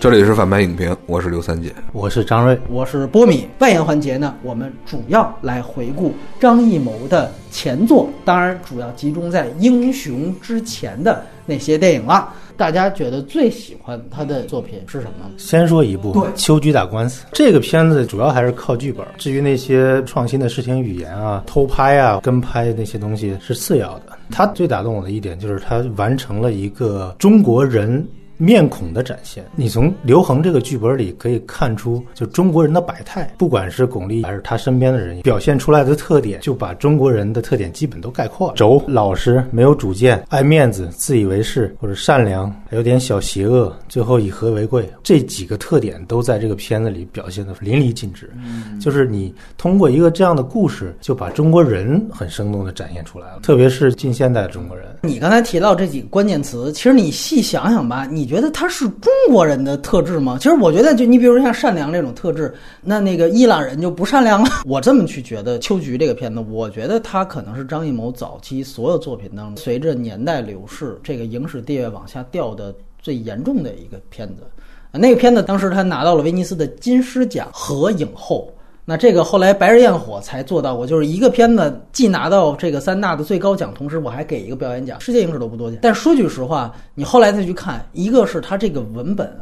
[0.00, 1.70] 这里是反派影评，我是刘三姐。
[1.92, 3.46] 我是张瑞，我是波米。
[3.58, 12.32] 外延环节呢，我们主要来回顾张艺谋的前作，当然主要集中在《英雄》之前的那些电影了。
[12.56, 15.30] 大家觉得最喜欢他的作品是什么？
[15.36, 17.22] 先说一部对《秋菊打官司》。
[17.32, 24.16] 这个片子主要还是靠剧本，至于那些创新的视听语言啊、偷拍啊、跟拍那些东西是次要的。
[24.30, 28.02] 他最打动我的一点就是他完成了一个中国人。
[28.40, 38.54] 面孔的展现，你从刘恒这个剧本里可以看出，就中国人的百态，不管是巩俐还是他身边的人表现出来的特点，就把中国人的特点基本都概括了。
[38.56, 48.30] 轴、老实、没有主见、爱面子、自以为是或者善良，还有点小邪恶，最后以和为贵，这几个特点都在这个片子里表现的淋漓尽致。
[48.36, 54.86] 嗯，就是你通过一个这样的故事，就把中国人很生动的展现出来了，特别是近现代的中国人。
[55.02, 60.38] 你刚才提到这几个关键词，其实你细想想吧，你觉得他是中国人的特质吗？
[60.40, 64.48] 其实我觉得，就你比如说像善良这种特质，那那个伊朗人就不善良了。
[64.64, 74.44] 我这么去觉得，《秋菊》这个片子，我觉得它可能是张艺谋早期所有作品当中，随着年代流逝，这个影史地位往下掉的最严重的一个片子。
[74.92, 78.48] 那个片子当时他拿到了威尼斯的金狮奖和影后。
[78.90, 85.78] 那这个后来《白日焰火》才做到过，就是一个片子既拿到这个三大的最高奖，同时我还给一个表演奖，世界影史都不多见。
[85.80, 89.32] 但说句实话，你后来再去看，一个是他这个文本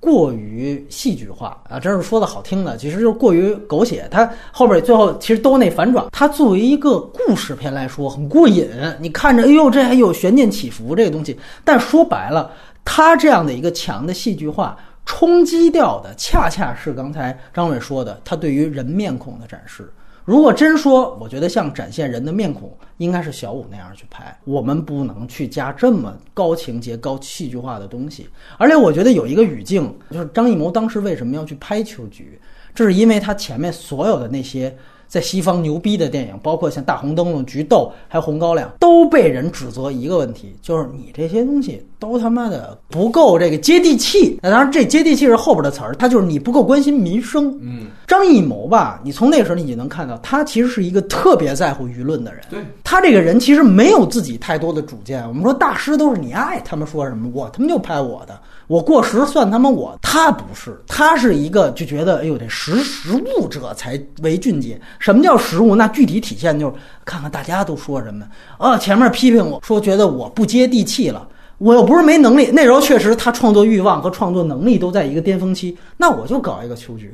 [0.00, 4.08] 过于戏剧化啊，这是说的好听的，其实就是过于狗血。
[4.10, 8.66] 它后边最后其实都那反转，它作为一个故事片来说很过瘾，
[8.98, 12.50] 你看着哎呦这还有悬念起伏这个东西，但说白了，
[12.86, 14.74] 它这样的一个强的戏剧化。
[15.04, 19.92] 冲击掉的恰恰是刚才张伟说的，他对于人面孔的展示。
[20.24, 24.34] 如果真说，我觉得像展现人的面孔，应该是小五那样去拍。
[24.44, 28.28] 我们不能去加这么高情节、高戏剧化的东西。
[28.56, 32.40] 而且我觉得有一个语境，就是张艺谋当时为什么要去拍《秋菊》，
[32.74, 34.74] 这是因为他前面所有的那些。
[35.06, 44.38] 在西方牛逼的电影，包括像《大红灯笼》《菊豆》还有《红高粱》，都被人指责一个问题，就是你这些东西都他妈的不够这个接地气。
[44.42, 47.56] 那当然，这接地气是后边的词儿，他就是你不够关心民生。
[47.60, 52.42] 嗯，张艺谋吧，你从那时候你就能看到，他其实是一个特别在乎舆论的人。
[52.50, 55.26] 对，他这个人其实没有自己太多的主见。
[55.28, 58.38] 我们说大师都是你爱他们说什么，我他妈就拍我的。
[58.66, 64.80] 我过时算他妈我，他不是，他是一个就觉得，哎呦，这识时务者才为俊杰。
[64.98, 65.76] 什么叫实物？
[65.76, 66.74] 那具体体现就是
[67.04, 68.26] 看看大家都说什么
[68.58, 68.76] 啊。
[68.78, 71.26] 前面批评我说觉得我不接地气了，
[71.58, 72.50] 我又不是没能力。
[72.52, 77.12] 那时候确实他创作欲望和创作能力都在一个巅峰期，那我就搞一个秋菊。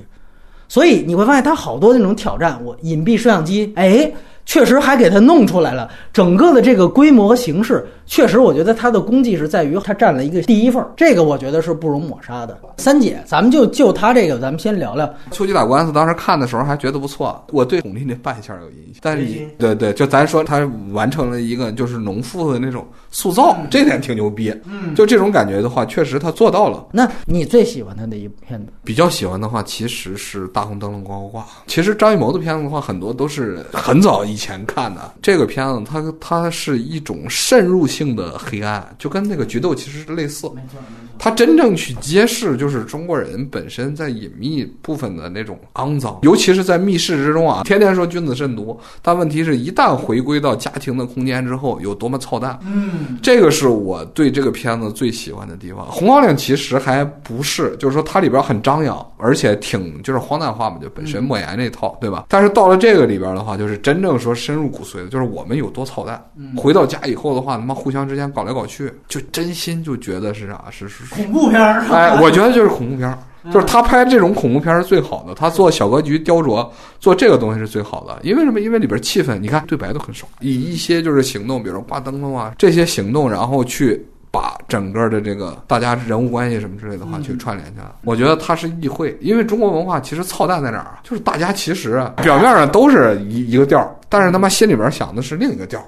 [0.69, 4.13] 所以你会发现他好多那种挑战，我隐蔽摄像机，哎。
[4.51, 12.59] 确实还给他弄出来了，整个的这个规模和形式，确实我觉得他的功绩是在于他占了一个第一份儿，这个我觉得是不容抹杀的。
[12.79, 15.93] 三姐，咱们就就他这个，咱们先聊聊《秋菊打官司》。
[15.95, 19.25] 当时看的时候还觉得不错，我对巩俐那扮相有印象，但是
[19.57, 24.55] 对对，就咱说他完成了一个就是农妇的那种塑造，这点挺牛逼。
[24.65, 26.87] 嗯，就这种感觉的话，确实他做到了。
[26.93, 28.73] 那你最喜欢他的一部片子？
[28.85, 31.43] 比较喜欢的话，其实是《大红灯笼高高挂》。
[31.67, 35.15] 其实张艺谋的片子的话，很多都是很早以前看的。
[35.21, 40.47] 这个片子，它它是一种渗入性的黑暗，就跟那个《菊豆》其实是类似。
[40.49, 41.10] 没错，没错。
[41.23, 52.59] 它真正去揭示，就是中国人本身在隐秘部分的那种肮脏，尤其是在密室之中啊，天天说君子慎独，但问题是一旦回归到家庭的空间之后，有多么操蛋。
[52.65, 55.85] 嗯，这个是我对这个片子最喜欢的地方。
[55.91, 62.25] 《红高粱》其实还不是，就是说它里边很张扬，而且挺就是荒诞化嘛，就本身莫言那套，对吧？
[62.31, 66.25] 但是到了这个里边的话，就是真正说深入骨髓的，就是我们有多操蛋。
[66.57, 70.65] 回到家以后的话，他妈互相之间搞来搞去，就真心就觉得是啥？
[70.71, 71.10] 是是。
[71.11, 73.19] 恐怖片儿，哎， 我觉得就是恐怖片儿，
[73.53, 75.35] 就是他拍这种恐怖片儿是最好的。
[75.35, 76.69] 他做小格局雕琢，
[76.99, 78.19] 做这个东西是最好的。
[78.23, 78.61] 因为什么？
[78.61, 87.87] 因为里边气氛，你看对白都很少，以一些就是行动，比如挂灯笼啊这些行动，然后去把整个的这个大家人物关系什么之类的话去串联起来。
[88.05, 91.01] 我觉得他是议会，因为中国文化其实操蛋在哪儿啊？
[91.03, 93.95] 就是大家其实表面上都是一一个调儿。
[94.13, 95.81] 但是他妈心里边想的是另一个调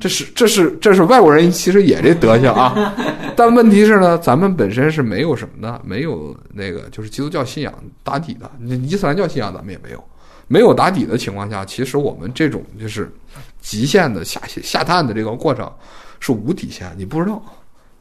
[0.00, 2.94] 这是这是这是外国人其实也这德行啊，
[3.36, 10.02] 但问题是呢，咱们本身是没有什么的，没有那个就是基督教信仰打底的，伊斯兰教信仰咱们也没有，
[10.48, 13.12] 没有打底的情况下，其实我们这种就是
[13.60, 15.70] 极限的下下探的这个过程
[16.18, 17.42] 是无底线，你不知道。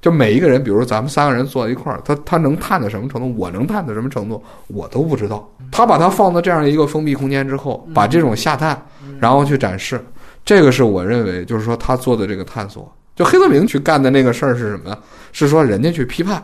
[0.06, 5.52] 就每一个人，比如说咱们三个人坐在一块儿，他他能探到什么程度，我能探到什么程度，我都不知道。
[5.72, 8.80] 他把它放到这样一个封闭空间之后，把这种下探，
[9.20, 10.00] 然后去展示，
[10.46, 12.88] 这个是我认为就是说他做的这个探索。
[13.16, 14.96] 就黑泽明去干的那个事儿是什么呢？
[15.32, 16.40] 是说人家去批判，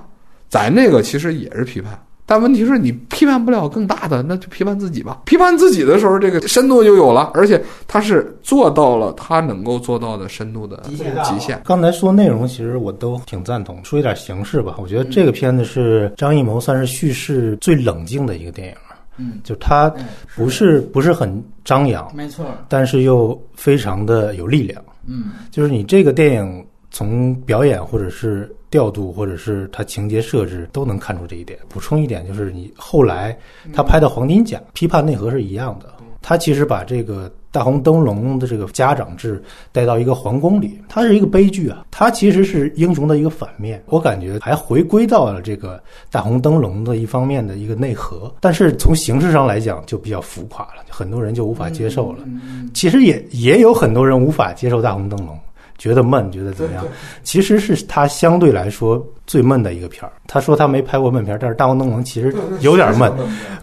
[0.49, 1.91] 咱那个其实也是批判，
[2.31, 5.23] 但问题是你批判不了更大的，那就批判自己吧。
[5.25, 10.81] 批判自己的时候，这个深度就有了，而且他是做到了他能够做到的深度的
[11.25, 11.61] 极限。
[11.65, 13.83] 刚才说内容，其实我都挺赞同。
[13.83, 18.73] 说一点形式吧，我觉得这个片子是张艺谋算是叙事最冷静的一个电影。
[19.17, 24.81] 嗯，就他嗯不是不是很张扬，没错，但是又非常的有力量。
[25.05, 31.59] 嗯就是你这个电影从表演或者是调度或者是它情节设置都能看出这一点。
[31.69, 33.37] 补充一点，就是你后来
[33.71, 43.83] 他拍的《黄金甲》批判内核是一样的，他其实把这个大红灯笼的这个家长制带到一个皇宫里，它是一个悲剧啊，它其实是英雄的一个反面。
[43.87, 52.19] 我感觉还回归到了这个大红灯笼的一方面的一个内核，但是从形式上来讲就比较浮夸了，很多人就无法接受了。
[52.25, 55.37] 嗯其实也也有很多人无法接受大红灯笼，
[55.81, 56.85] 觉得闷，觉得怎么样？
[57.23, 60.13] 其实是他相对来说最闷的一个片儿。
[60.27, 63.11] 他说他没拍过闷片儿，但是大红灯笼其实有点闷，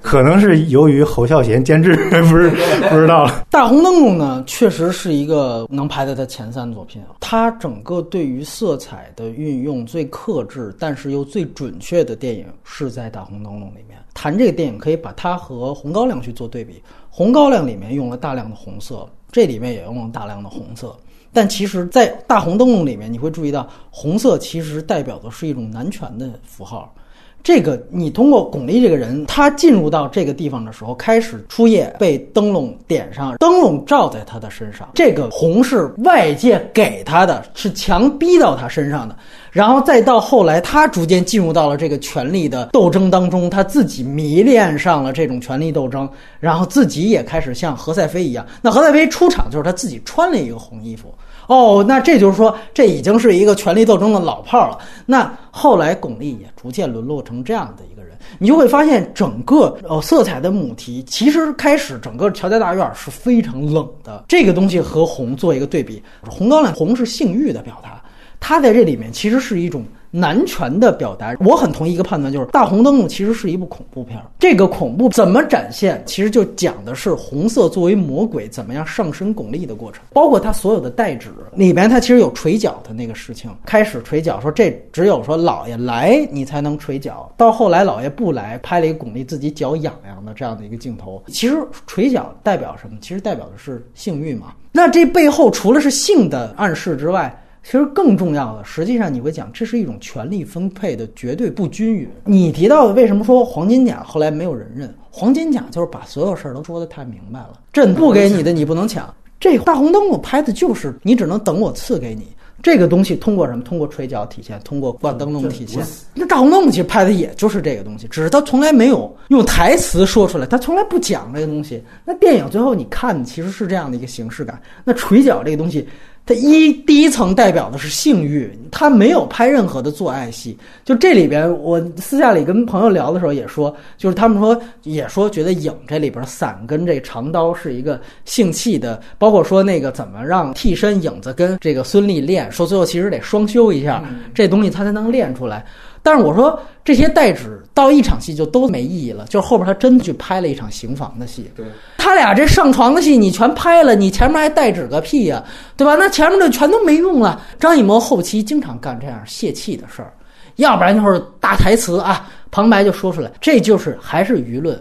[0.03, 1.95] 可能是由于侯孝贤监制，
[2.29, 2.51] 不是
[2.89, 3.47] 不知道了。
[3.51, 7.01] 大红灯笼呢，确实是一个能排在他前三的作品。
[7.21, 13.97] 他整个对于色彩的运用最克制，但是又最准确的电影是在大红灯笼里面。
[14.13, 16.73] 谈这个电影，可以把它和《红高粱》去做对比。
[17.09, 20.97] 《红高粱》里面用了大量的红色，这里面也用了大量的红色。
[21.33, 26.95] 但其实，在大红灯笼里面，你会注意到，红色其实代表的是一种男权的符号。
[27.41, 39.17] 这个你通过巩俐这个人，他进入到这个地方的时候，开始初夜被灯笼点上，灯笼照在他的身上，这个红是外界给他的，是强逼到他身上的，
[39.51, 46.09] 然后再到后来，他逐渐进入到了这个权力的斗争当中，他自己迷恋上了这种权力斗争，
[46.41, 48.47] 然后自己也开始像何赛飞一样。
[48.61, 51.15] 那何赛飞出场就是他自己穿了一个红衣服。
[51.47, 54.79] 哦，那这就是说，这已经是一个权力斗争的老炮了。
[55.07, 64.25] 那后来巩俐也逐渐沦落成这样的一个人，你就会发现整个呃色彩的母题，其实开始整个乔家大院是非常冷的。
[64.29, 67.98] 这个东西和红做一个对比，红高粱红是性欲的表达，
[68.41, 69.85] 它在这里面其实是一种。
[70.11, 74.19] 男权的表达，我很同意一个判断，就是《大红灯笼》其实是一部恐怖片。
[74.39, 83.51] 这个恐怖怎么展现，其实就讲的是红色作为魔鬼怎么样上身巩俐的过程，包括他所有的代指里边，他其实有捶脚的那个事情。
[83.67, 91.23] 开始捶脚说这只有说老爷来你才能捶脚，到后来老爷不来，拍了一个巩俐自己脚痒痒的这样的一个镜头。
[91.27, 91.55] 其实
[91.87, 92.97] 捶脚代表什么？
[93.03, 94.55] 其实代表的是性欲嘛。
[94.73, 97.39] 那这背后除了是性的暗示之外，
[97.71, 102.09] 其实更重要的，实际上你会讲，这是一种权力分配的绝对不均匀。
[102.25, 104.95] 你提到的为什么说黄金甲后来没有人认？
[105.11, 109.15] 黄金甲就是把所有事儿都说得太明白了，朕不给你的你不能抢。
[109.39, 112.29] 这大红灯笼拍的就是你只能等我赐给你。
[112.63, 113.63] 这个东西通过什么？
[113.63, 115.85] 通过垂脚体现，通过挂灯笼体现。
[116.15, 121.85] 那大红灯笼其实拍的也就是这个东西，只是他从来没有用台词说出来，他从来不讲这个东西。
[122.03, 124.59] 那电影最后你看其实是这样的一个形式感。
[124.85, 125.87] 那垂脚这个东西。
[126.29, 130.55] 它一第一层代表的是性欲，他没有拍任何的做爱戏。
[130.85, 145.65] 就这里边，我私下里跟朋友聊的时候也说，就是他们说也说觉得影这里边伞跟这长刀是一个性器的，包括说那个怎么让替身影子跟这个孙俪练，说最后其实得双修一下，这东西他才能练出来。
[146.03, 151.49] 但是我说这些代指到一场戏就都没意义了，就是后边他真去拍了一场刑房的戏。
[151.55, 151.65] 对，
[151.97, 155.41] 他俩这上床的戏你全拍了，你前面还带指个屁呀、
[155.77, 155.95] 对吧？
[155.95, 157.41] 那前面就全都没用了。
[157.61, 160.13] 张艺谋后期经常干这样泄气的事儿，
[160.57, 164.77] 要不然就是大台词啊，旁白就说出来，这就是还是舆论。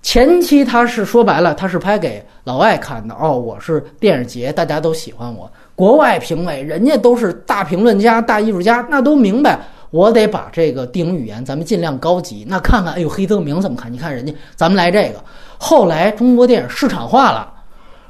[0.00, 5.52] 前期他是说白了，他是拍给老外看的哦，我是电影节，大家都喜欢我。
[5.76, 9.60] 国外评委人家都是大评论家、大艺术家，那都明白。
[9.92, 12.44] 我得把这个电影语言咱们尽量高级。
[12.48, 13.92] 那看看，哎呦，黑泽明怎么看？
[13.92, 15.22] 你看人家，咱们来这个。
[15.58, 17.52] 后来中国电影市场化了，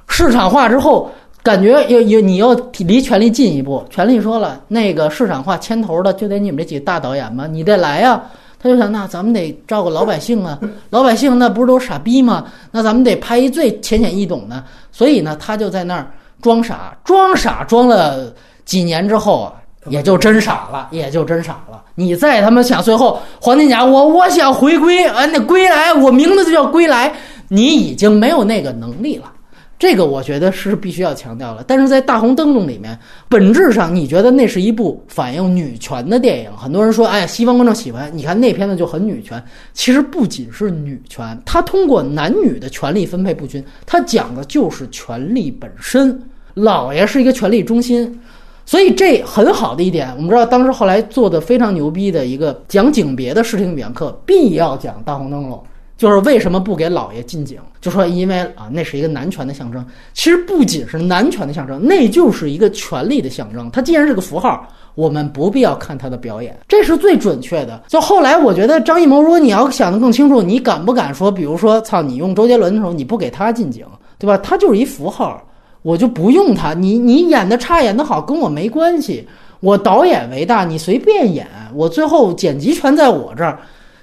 [0.09, 1.11] 市场化之后，
[1.43, 3.85] 感觉又又你又离权力近一步。
[3.91, 7.47] 权力说了，那个市场化牵头的就得你们这几个大导演吗？
[7.47, 8.23] 你得来呀、
[8.61, 10.59] 他就想，那咱们得照顾老百姓啊，
[10.91, 12.47] 老百姓那不是都傻逼吗？
[12.71, 14.63] 那咱们得拍一最浅显易懂的。
[14.93, 16.11] 所以呢，他就在那儿
[16.41, 18.33] 装傻，装傻装了
[18.65, 19.53] 几年之后啊，
[19.87, 21.83] 也就真傻了，也就真傻了。
[21.95, 27.13] 你再他妈想最后黄金甲，我我想回归，啊，那归来，我名字就叫归来，
[27.49, 29.33] 你已经没有那个能力了。
[29.79, 31.65] 这个我觉得是必须要强调了。
[31.67, 32.97] 但是在《大红灯笼》里面，
[33.29, 36.51] 本质上你觉得那是一部反映女权的电影。
[36.57, 39.43] 很多人说，哎，西方观众喜欢，你看那片子就很女权。
[39.73, 46.17] 其实不仅是女权，它通过男女的权力分配不均，它讲的就是权力本身。
[46.55, 48.21] 老爷是一个权力中心，
[48.65, 55.63] 所以这很好的一点，我们知道当时后来做的非常牛逼的一个讲景别的视听语言课，必要讲大红灯笼，
[55.97, 57.59] 就是为什么不给老爷进景？
[57.81, 59.85] 就说因为啊，那是一个男权的象征。
[60.15, 63.69] 其实不仅是男权的象征，那就是一个权力的象征。
[63.73, 67.83] 它既然是个符号，我们不必要看他的表演，这是最准确的。
[67.89, 73.85] 就后来我觉得张艺谋，如果你要想得更清楚，你敢不敢说，比如说，操，你用周杰伦的时候，你不给他进景，
[74.19, 74.39] 对吧？
[74.39, 75.43] 他就是一符号。
[75.83, 79.27] 我就不用他，你你演的差演的好跟我没关系，
[79.61, 83.59] 我导演为大，你随便演，我最后剪辑全在我这儿。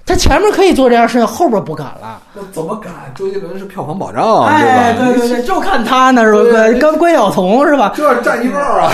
[0.05, 2.19] 他前面可以做这样事情，后边不敢了。
[2.33, 2.91] 那怎么敢？
[3.13, 5.13] 周杰伦是票房保障，哎，对吧？
[5.13, 6.79] 对对对，就看他呢是吧？
[6.79, 7.93] 跟关晓彤是吧？
[7.95, 8.91] 就是占一半啊！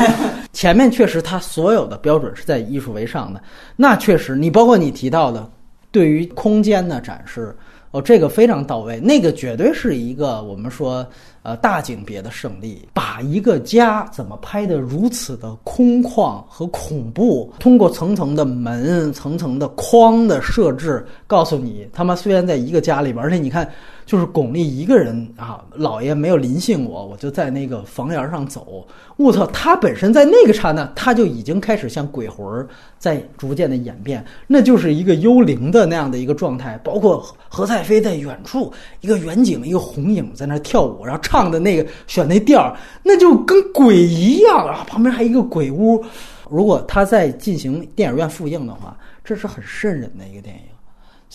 [0.52, 3.40] 前面确实他所有的标准是在艺术为上的，
[3.76, 5.48] 那确实，你包括你提到的，
[5.92, 7.54] 对于空间的展示。
[7.92, 11.06] 哦，这个非常到位，那个绝对是一个我们说
[11.46, 12.88] 呃大景别的胜利。
[12.92, 23.70] 把一个家怎么拍得如此的空旷和恐怖，通过层层的门、层层的框的设置，告诉你他妈虽然在一个家里边，而且你看。
[24.06, 28.86] 就是巩俐一个人啊，老爷没有临幸我，我就在那个房檐上走。
[29.16, 32.64] 我操，他本身在那个刹那，他就已经开始像鬼魂
[32.98, 36.78] 在逐渐的演变，那就是一个幽灵的那样的一个状态。
[36.84, 44.86] 包括何赛飞在远处，一个远景，一个红影在那跳舞，然后唱的那个选那调儿，那就跟鬼一样啊。
[44.86, 46.04] 旁边还一个鬼屋。
[46.48, 50.75] 如果他在进行电影院复映的话，这是很瘆人的一个电影。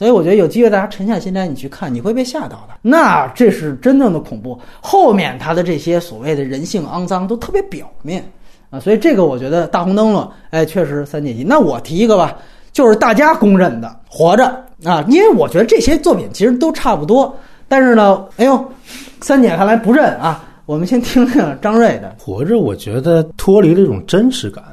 [0.02, 2.74] 所以我觉得有机会大家沉下心来你去看，你会被吓到的。
[2.82, 8.28] 那这是真正的恐怖，后面他的这些所谓的人性肮脏都特别表面
[8.72, 8.80] 啊。
[8.80, 11.44] 所以这个我觉得大红灯笼，哎，确实三解析。
[11.44, 12.36] 那我提一个吧，
[12.72, 14.44] 就是大家公认的《活着》
[14.90, 17.32] 啊，因为我觉得这些作品其实都差不多。
[17.68, 18.66] 但是呢，哎呦，
[19.22, 20.44] 三姐看来不认啊。
[20.66, 24.64] 我们先听听张瑞的《活着》，我觉得脱离了一种真实感。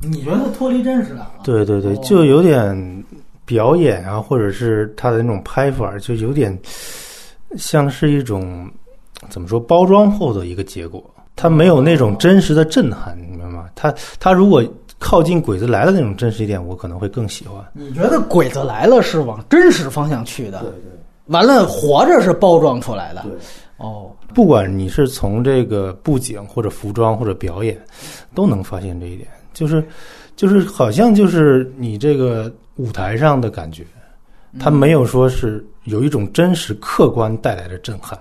[0.00, 1.32] 你觉得脱离真实感了？
[1.44, 3.04] 对对对，就有点。
[3.50, 6.56] 表演啊，或者是他的那种拍法，就有点
[7.56, 8.70] 像是一种
[9.28, 11.02] 怎么说包装后的一个结果。
[11.34, 13.68] 他没有那种真实的震撼，你明白吗？
[13.74, 14.62] 他他如果
[15.00, 17.60] 靠近《鬼子来了》那种真实一点，我可能会更喜欢。
[17.72, 20.60] 你觉得《鬼子来了》是往真实方向去的？
[20.60, 20.92] 对对。
[21.26, 23.22] 完了，活着是包装出来的。
[23.22, 23.32] 对。
[23.78, 27.76] 哦，不管你是从这个布景或者服装或者表演，
[28.32, 29.84] 都能发现这一点，就是
[30.36, 32.48] 就是好像就是你这个。
[32.80, 33.84] 舞台上的感觉，
[34.58, 38.18] 他没有说是有一种真实客观带来的震撼。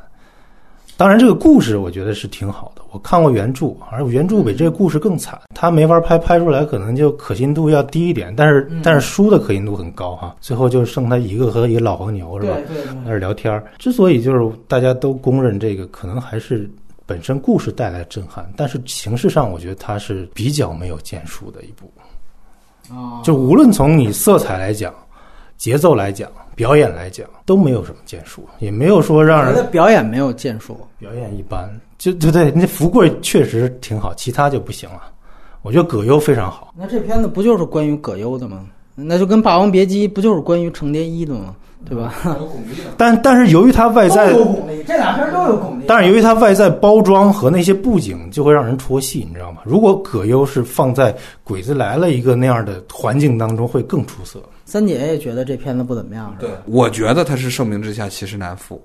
[0.97, 2.81] 当然，这个故事我觉得是挺好的。
[2.91, 5.39] 我看过原著，而原著比这个故事更惨。
[5.55, 8.35] 他没法拍，拍出来可能就可信度要低一点。
[8.35, 10.35] 但是，但是书的可信度很高哈。
[10.41, 12.57] 最后就剩他一个和一个老黄牛是吧？
[13.05, 16.69] 那是聊天之所以就是大家都公认这个，可能还是
[17.05, 21.89] 本身故事带来震撼，但是形式上我觉得它是比较没有建树的一部。
[23.23, 24.93] 就无论从你色彩来讲，
[25.57, 35.01] 节奏来讲，表演来讲，都没有什么建树，也没有说让人表演没有建树，表演一般，就对对，那福贵确实挺好，其他就不行了。
[35.61, 36.73] 我觉得葛优非常好。
[36.77, 38.65] 那这片子不就是关于葛优的吗？
[38.95, 41.55] 那就跟《霸王别姬》不就是关于程蝶衣的吗？
[41.85, 42.13] 对吧？
[42.97, 45.83] 但但是由于它外在，有巩俐，这俩片都有巩俐。
[45.87, 49.61] 但是由于它外在包装和那些布景，就会让人戳戏，你知道吗？
[49.63, 51.11] 如果葛优是放在
[51.43, 54.39] 《鬼子来了》一个那样的环境当中，会更出色。
[54.65, 56.51] 三姐也觉得这片子不怎么样，是吧？
[56.65, 58.79] 对，我觉得它是盛名之下其实难副。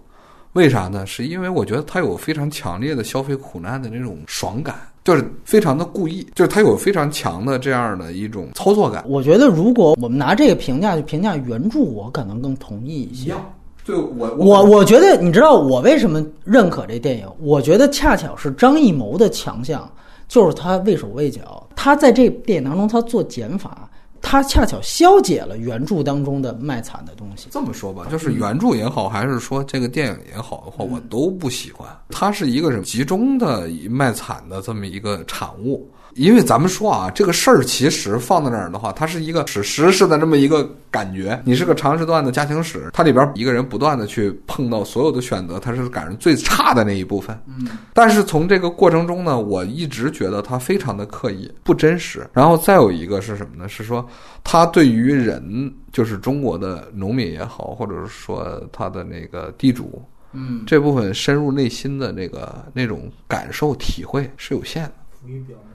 [0.53, 1.05] 为啥呢？
[1.05, 4.77] 是因为我觉得它有非常强烈的消费苦难的那种爽感。
[5.05, 9.05] 就是非常的故意，就是他有非常强的这样的一种操作感。
[9.07, 13.27] 我觉得，如果我们拿这个评价去评价原著，我可能更同意一些。
[13.27, 17.27] 一样，就我我我觉得，你知道我为什么认可这电影？
[17.39, 19.87] 我觉得恰巧是张艺谋的强项，
[20.27, 21.63] 就是他畏手畏脚。
[21.77, 23.91] 他在这电影当中，他做减法。
[24.35, 27.47] 它恰巧消解了原著当中的卖惨的东西。
[27.53, 31.89] 这么说吧，就是原著也好，还是说这个电影也好的话，我都不喜欢。
[32.09, 35.89] 它是一个什么集中的卖惨的这么一个产物。
[36.15, 41.41] 因为咱们说啊，这个事儿其实放在那儿的话，它是一个史实式的这么一个感觉。
[41.45, 47.37] 你是个长时段的家庭史，它里边一个人不断的去碰到所有的选择，他是赶上最差的那一部分。
[47.47, 52.27] 嗯，但是从这个过程中呢，我一直觉得他非常的刻意，不真实。
[52.33, 53.69] 然后再有一个是什么呢？
[53.69, 54.07] 是说
[54.45, 60.01] 他对于人，就是中国的农民也好，或者是说他的那个地主，
[60.33, 64.93] 嗯，这部分深入内心的那个那种感受体会是有限的。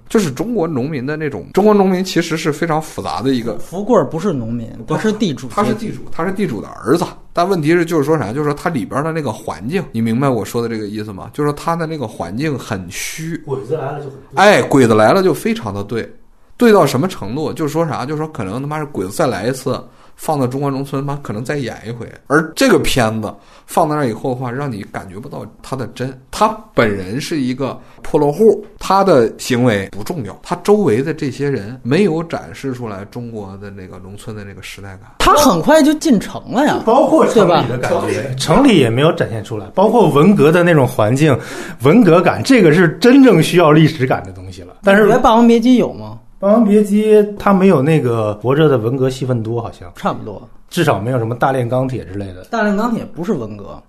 [0.10, 3.60] 就是中国农民的那种，中国农民其实是非常复杂的一个。
[3.60, 7.06] 福贵不是农民，不是地主，他是地主，他是地主的儿子。
[7.32, 8.34] 但问题是，就是说啥？
[8.34, 11.30] 就是说他里边的那个环境，你明白我说的这个意思吗？
[11.32, 16.12] 就是说他的那个环境很虚，鬼子来了就很哎，鬼子来了就非常的对，
[16.58, 17.54] 对到什么程度？
[17.54, 18.04] 就是说啥？
[18.04, 19.80] 就是说可能他妈是鬼子再来一次，
[20.20, 22.06] 放到中国农村，妈可能再演一回。
[22.28, 23.34] 而这个片子
[23.66, 26.14] 放到那以后的话，让你感觉不到他的真。
[26.30, 35.10] 他本人是一个破落户，他的行为不重要，他周围的这些人没有展示出来中国的那个农村的那个时代感。
[35.20, 41.38] 他很快就进城了呀，包括城里的感觉，城里也没有展现出来，包括文革的那种环境，
[41.84, 44.76] 文革感，这个是真正需要历史感的东西了。
[44.84, 46.19] 但是《霸王别姬》有吗？
[46.40, 52.46] 霸王别姬》它没有那个活着的文革戏份多，好像差不多，至少没有什么大炼钢铁之类的。
[52.46, 53.82] 大炼钢铁不是文革，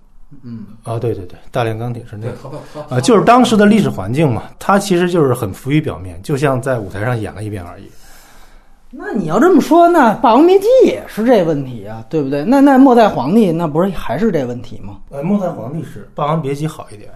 [0.43, 7.85] 嗯，啊，对对对，大炼钢铁是那个啊，就是当时的历史环境嘛，它其实就是很浮于表面，就像在舞台上演了一遍而已。
[8.91, 12.45] 那你要这么说，那《霸王别姬》也是这问题啊，对不对？
[12.45, 14.99] 那那末代皇帝那不是还是这问题吗？
[15.11, 17.09] 呃，末代皇帝是《霸王别姬》好一点。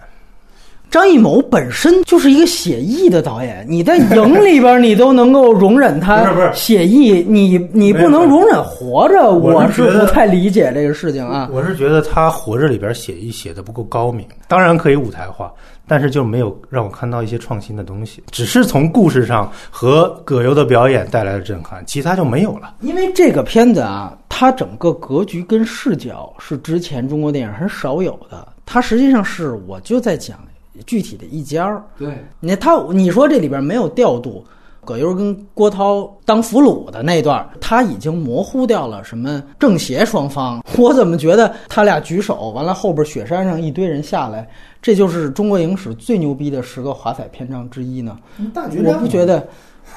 [0.95, 11.49] 张艺谋本身就是一个写意的导演，你在影 里边你都能够容忍他不是不是写意，你你不能容忍活着，我我是不太理解这个事情啊。
[11.51, 15.51] 我是觉得他活着里边写意写的不够高明，当然可以舞台化，
[15.85, 22.75] 但是就没有让我看到一些创新的东西，只是从故事上和葛优的表演带来的震撼，其他就没有了。
[22.79, 30.37] 因为这个片子啊，它整个格局跟视角是之前中国电影很少有的，它实际上是我就在讲
[30.85, 31.83] 具体的一家儿。
[31.97, 34.43] 对，你他你说这里边没有调度，
[34.83, 40.63] 葛优跟郭涛当俘虏的那段儿，他已经模糊掉了什么正邪双方。
[40.77, 44.47] 我怎么觉得他俩举手，完了后边雪山上一堆人下来，
[44.81, 48.17] 这就是中国影史最牛逼的十个华彩篇章之一呢？
[48.53, 49.47] 大我不觉得，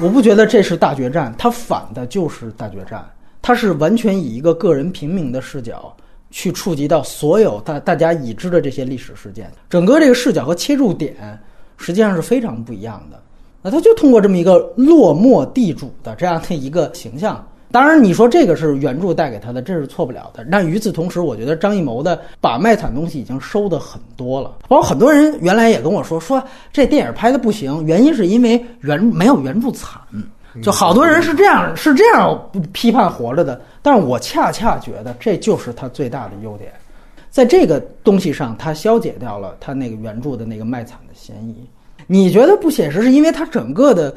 [0.00, 3.04] 我不觉得这是大决战，他反的就是大决战，
[3.42, 5.94] 他是完全以一个个人平民的视角
[6.30, 11.16] 去触及到所有大大家已知的这些历史事件，整个这个视角和切入点
[11.76, 13.20] 实际上是非常不一样的。
[13.62, 17.44] 那他就通过这么一个落寞地主的这样的一个形象。
[17.70, 20.46] 当然，你说这个是原著带给他的，这是错不了的。
[20.50, 24.56] 但与此同时，我觉得张艺谋的把卖惨东西已经收的很多了。
[24.68, 30.00] 包括很多人原来也跟我说，说这电影拍的不行，原因是因为原没有原著惨。
[30.62, 36.70] 就好多人是这样是这样批判活着的，但我恰恰觉得这就是它最大的优点，
[37.30, 41.66] 在这个东西上，它消解掉了它那个原著的那个卖惨的嫌疑。
[42.06, 44.14] 你觉得不写实，是因为它整个的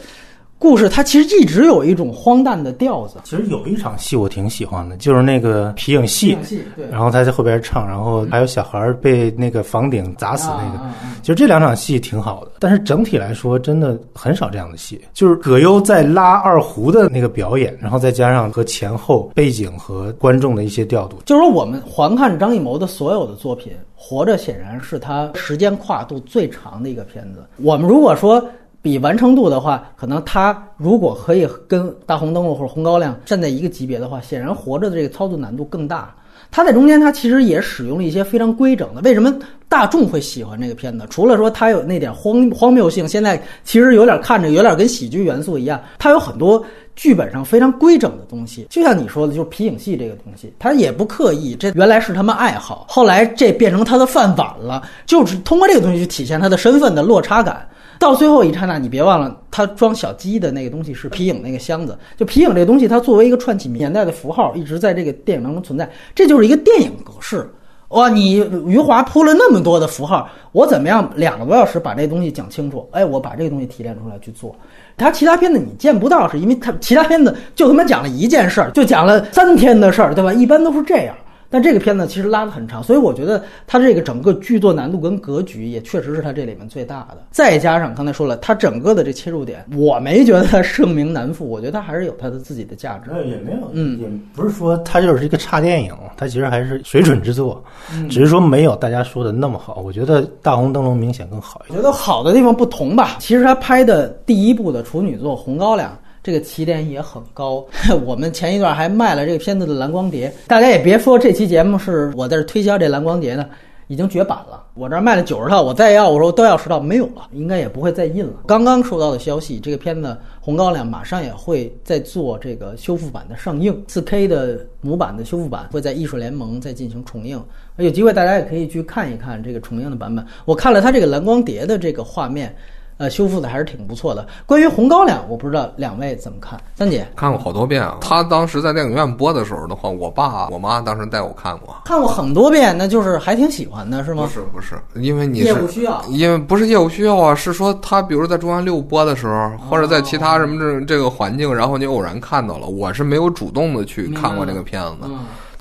[0.62, 3.18] 故事，它其实一直有一种荒诞的调子。
[3.24, 6.38] 其实有一场戏我挺喜欢的，就是那个皮影戏，
[6.76, 15.02] 对然后他在后边唱，然后还有小孩儿被那个房顶砸死那个，啊啊啊其实这两场戏挺好的，但是整体来说真的很少这样的戏。
[15.14, 27.44] 就是葛优在拉二胡的那个表演，然后再加上和前后背景和观众的一些调度，就是说，我们环看张艺谋的所有的作品，《活着》显然是他时间跨度最长的一个片子。
[27.58, 28.44] 我们如果说
[28.82, 36.14] 比完成度的话，可能他如果可以跟《大红灯笼》或者《红高粱》站在一个级别的话，显然《活着》的这个操作难度更大。
[36.50, 39.00] 他在中间，他其实也使用了一些非常规整的。
[39.02, 39.34] 为什么
[39.70, 41.06] 大众会喜欢这个片子？
[41.10, 46.62] 除了说它有那点荒荒谬性，现在其实有点看着有点跟喜剧元素一样，它有很多
[46.94, 48.68] 剧本上非常规整的东西。
[48.70, 57.66] 就像你说的，就是皮影戏这个东西，他也不刻意，这原来是他们爱好，后来这变成他的饭碗了，就是通过这个东西去体现他的身份的落差感。
[58.02, 61.96] 到最后一刹那，你别忘了，他装小鸡的那个东西是皮影那个箱子。
[62.18, 65.88] 就皮影这东西，它作为一个串起年代的符号，一直在这个电影当中存在。
[66.16, 67.48] 这就是一个电影格式。
[67.90, 72.90] 哇，你余华铺了那么多的符号，我怎么样两个多小时把这东西讲清楚？
[72.92, 74.56] 哎，我把这个东西提炼出来去做。
[74.98, 80.34] 他其他片子你见不到，是因为他其他片子就他妈讲了一件事儿，就讲了三天的事儿，对吧？
[80.34, 81.16] 一般都是这样。
[81.52, 87.18] 但这个片子其实拉得很长，所以我觉得它这个整个剧作难度跟格局也确实是它这里面最大的。
[87.30, 93.12] 再加上刚才说了，它整个的这切入点，我没觉得它盛名难副，我觉得它还是有它的自己的价值。
[93.28, 97.62] 也没有，嗯也不是说它就是一个差电影，它其实还是水准之作，
[98.10, 99.82] 只是说没有大家说的那么好。
[99.84, 101.78] 我觉得《大红灯笼》明显更好一点。
[101.78, 103.18] 我觉得好的地方不同吧。
[103.20, 105.92] 其实他拍的第一部的处女作《红高粱》。
[106.24, 107.66] 这个起点也很高，
[108.06, 113.46] 我们前一段还卖了这个片子的蓝光碟，大家也别说这期节目是我在这推销这蓝光碟呢，
[113.88, 114.64] 已经绝版了。
[114.76, 118.34] 我这儿卖了九十套，我再要我说都要十套，没有了，应该也不会再印了。
[118.46, 120.08] 刚刚收到的消息，这个片子
[120.40, 127.44] 《红高粱》马上也会再做这个修复版的上映，4K 的母版的修复版会在艺术联盟再进行重映，
[127.78, 130.24] 有机会大家也可以去看一看这个重映的版本。
[130.46, 132.56] 我看了它这个蓝光碟的这个画面。
[132.98, 134.26] 呃，修复的还是挺不错的。
[134.46, 136.60] 关于《红高粱》，我不知道两位怎么看？
[136.76, 137.98] 三姐看过好多遍啊。
[138.02, 141.76] 他当时在电影院播的时候的话，我爸我妈当时带我看过。
[141.86, 144.24] 看过很多遍，那就是还挺喜欢的，是吗？
[144.24, 146.02] 不是不是，因为你业务是需要。
[146.10, 155.10] 因为不是业务需要啊，是说他比如在中央六播的时候，或者在其他什么这这个环境，然后你偶然看到了，我是没有主动的去看过这个片子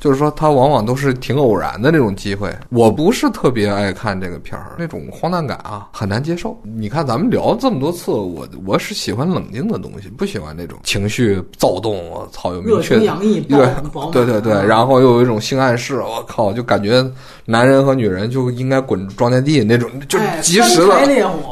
[0.00, 2.50] 就是说，它往往都是挺偶然的那种机会。
[2.70, 6.58] 我不是特别爱看这个片儿，那种荒诞感啊，很难接受。
[6.62, 12.08] 你看，咱们聊这么多次，我我是喜欢冷静的东西，不喜欢那种情绪躁动。
[12.10, 13.68] 我操，有明热确情洋溢，对
[14.10, 17.04] 对对对，然后又有一种性暗示，我靠，就感觉
[17.44, 20.94] 男人和女人就应该滚庄稼地那种，就哎及时的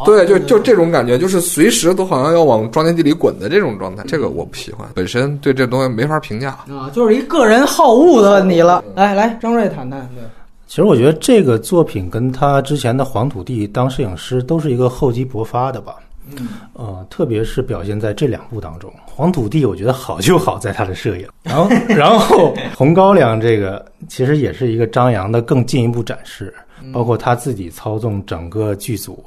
[0.07, 6.49] 对，就就这种感觉，就是随时都好像要往庄稼地里滚的这种状态，这个我不喜欢，本身对这东西没法评价。
[6.71, 8.83] 啊，就是一个人好恶的问题了。
[8.95, 10.23] 来来，张瑞谈谈，对，
[10.67, 15.97] 其实我觉得这个作品跟他之前的《黄土地》当摄影师都是一个厚积薄发的吧。
[16.37, 26.53] 嗯，呃，特别是表现在这两部当中，《黄土地》我觉得好就好在他的摄影，然 后然后《红高粱》这个其实也是一个张扬的更进一步展示，
[26.93, 29.25] 包括他自己操纵整个剧组、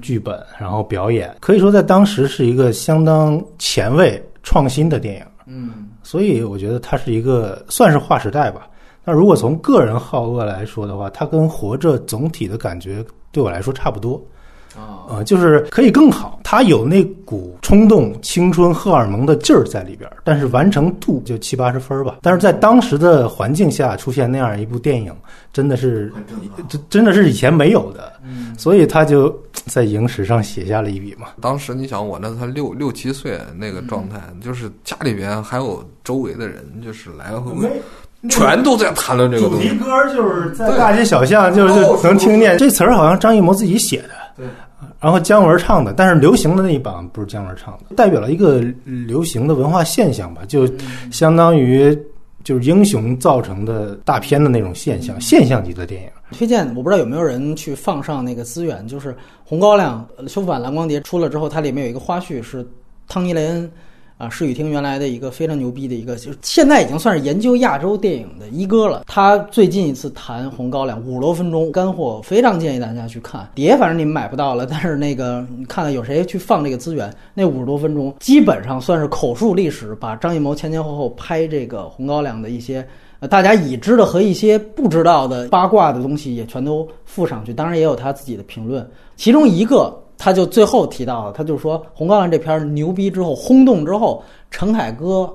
[0.00, 5.22] 剧本，然后表演，可以说在当时是一个相当前卫、创新的电影。
[5.46, 5.83] 嗯，
[6.14, 8.68] 所以我觉得它是一个算是划时代吧。
[9.04, 14.24] 那如果从个人好恶来说的话，它跟《活着》总体的感觉对我来说差不多。
[14.76, 22.18] 啊，呃，就是可以更好，他有那股冲动、青春、荷尔蒙的劲儿在里边儿，但是完成度就七八十分儿吧。
[22.22, 25.14] 但是在当时的环境下出现那样一部电影，
[25.52, 26.12] 真的是
[26.68, 28.12] 这真的是以前没有的，
[28.58, 29.34] 所以他就
[29.66, 31.28] 在影史上写下了一笔嘛。
[31.40, 37.70] 当时你想，我那才六六七岁那个状态，就是家里边还有周围的人，就是来回回
[38.28, 39.68] 全都在谈论这个东西。
[39.78, 42.56] 歌就是在大街小巷就是哦能听见。
[42.58, 44.46] 这词儿好像张艺谋自己写的，对，
[45.00, 48.60] 然后姜文唱的，但是流行的那一版不是姜文唱的，代表了一个
[49.06, 50.68] 流行的文化现象吧，就
[51.10, 51.96] 相当于
[52.42, 56.08] 就是英雄造成的大片的那种现象，现象级的电影。
[56.32, 59.12] 推荐我不知道有没有人去放上那个资源，就是
[59.44, 62.66] 《红高粱》呃修复版蓝光碟出了之后，它里面有一个花絮是
[63.06, 63.70] 汤尼雷恩
[64.24, 69.04] 啊，视语厅原来的一个非常牛逼的一个，就是现在已经算是研究亚洲电影的一哥了。
[69.06, 73.48] 他最近一次谈《红高粱》五十多分钟干货，非常建议大家去看。
[73.54, 82.86] 碟反正你们买不到了，但是那个你看看有谁去放这个资源，那五十多分钟基本上算是口述历史，把张艺谋前前后后拍这个《红高粱》的一些。
[83.30, 88.86] 大家已知的和一些不知道的八卦的东西也全都附上去，当然也有他自己的评论。
[89.16, 95.30] 其中一个，他就最后提到了，他就说《红高粱》这片儿牛逼之后轰动之后，陈凯歌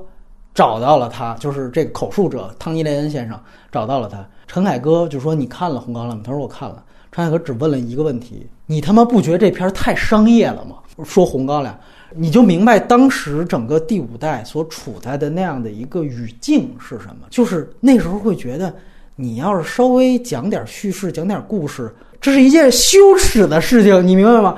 [0.52, 3.40] 找到了他，就是这个口述者汤尼雷恩先生
[3.72, 4.28] 找到了他。
[4.48, 11.72] 陈凯歌就说：“你看了《红高粱》吗？”他说：“我看了。”陈凯歌只问了一个问题：“你他妈不觉得这片儿太商业了吗？”说《红高粱》。
[12.16, 18.74] 你就明白当时整个第五代所处在的那样的一个语境是什么，就是那时候会觉得，
[19.16, 24.58] 你要是稍微讲点叙事、讲点故事，这是一件羞耻的事情，你明白吗？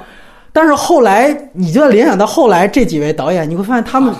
[0.53, 4.13] 但是后来，你就要联想到后来这几位导演，你会发现他们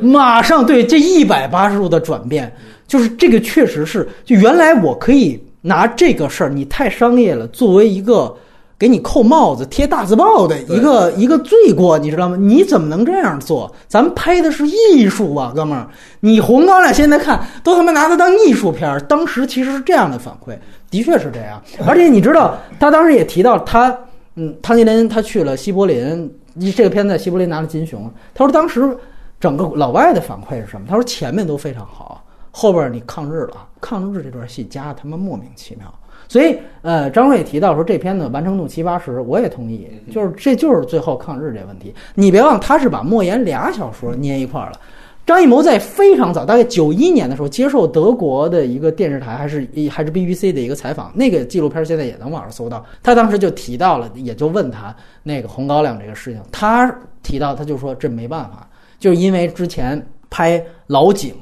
[0.00, 2.52] 马上对这一百八十度的转变，
[2.86, 8.34] 就是这个确实是，就原来我可以拿这个事儿，你太商业了，作为一个。
[8.80, 12.36] 给你扣帽子、贴大字报的一个一个罪过，你知道吗？
[12.40, 13.70] 你怎么能这样做？
[13.86, 15.86] 咱们拍的是艺术啊，哥们儿！
[16.20, 20.56] 你红高粱现在看都他妈拿它当艺术片儿，当时其实是这样的反馈，
[20.90, 21.62] 的确是这样。
[21.86, 23.94] 而且你知道，他当时也提到他，
[24.36, 26.32] 嗯，汤吉林他去了西柏林，
[26.76, 28.10] 这个片子在西柏林拿了金熊。
[28.34, 28.96] 他说当时
[29.38, 30.86] 整个老外的反馈是什么？
[30.88, 35.92] 他说前面都非常好，后边你抗日了，抗日这段戏加的他妈莫名其妙。
[36.28, 41.92] 所以，呃，张瑞提到说这片子完成度七八十，我也同意，就是这就是最后抗日这问题。
[42.14, 44.80] 你别忘，他是把莫言俩小说捏一块儿了。
[45.26, 52.84] 张艺谋在非常早，大概九一年的时候，接受德国的一个电视台还是还是 BBC 的一个采访，那个纪录片现在也能网上搜到。
[53.02, 61.34] 他当时就提到了，也就问他那个红高粱这个事情，他提到他就说这没办法，就是因为之前拍老井。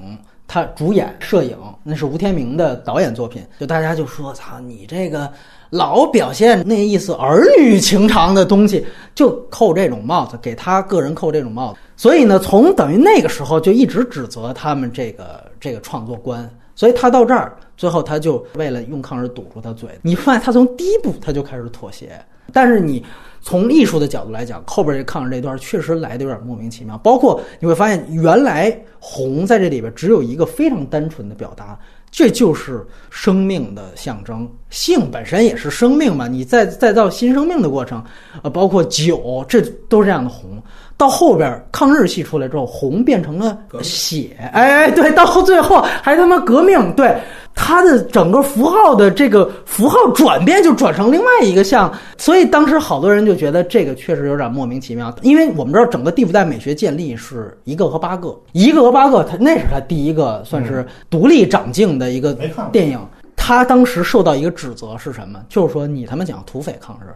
[0.51, 5.31] 他主演摄影，那是吴天明的导演作品，就大家就说：“操，你这个
[5.69, 8.83] 老表现那意思儿女情长的东西，
[9.15, 16.49] 就扣这种帽子，给他个人扣这种帽子。”所以呢，从等于那个时候就一直指责他们这个这个创作观。
[16.77, 19.91] 所以他到这儿，最后他就为了用抗日堵住他嘴。
[20.01, 23.05] 你发现他从第一步他就开始妥协，但是你
[23.41, 26.97] 从艺术的角度来讲，后边这抗日这段确实来的有点莫名其妙。
[26.99, 31.77] 包括你会发现，原来红在这里边只有一个非常单纯的表达，
[32.13, 34.49] 这就是生命的象征。
[34.71, 38.01] 性本身也是生命嘛，你再再造新生命的过程，
[38.45, 40.63] 呃，包括酒，这都是这样的红。
[40.99, 47.17] 到后边抗日戏出来之后，红变成了血，哎哎，对，到最后还他妈革命，对
[47.55, 62.37] 他的整个符号的这个符号转变就转成另外一个像，所以当时好多人就觉得这个确实有点莫名其妙，因为我们知道整个第五代美学建立是一个和八个，一个和八个，他那是他第一个算是独立长镜的一个
[62.73, 62.99] 电影。
[63.41, 65.41] 他当时受到一个指责是什么？
[65.49, 67.09] 就是说你他妈讲土匪抗日，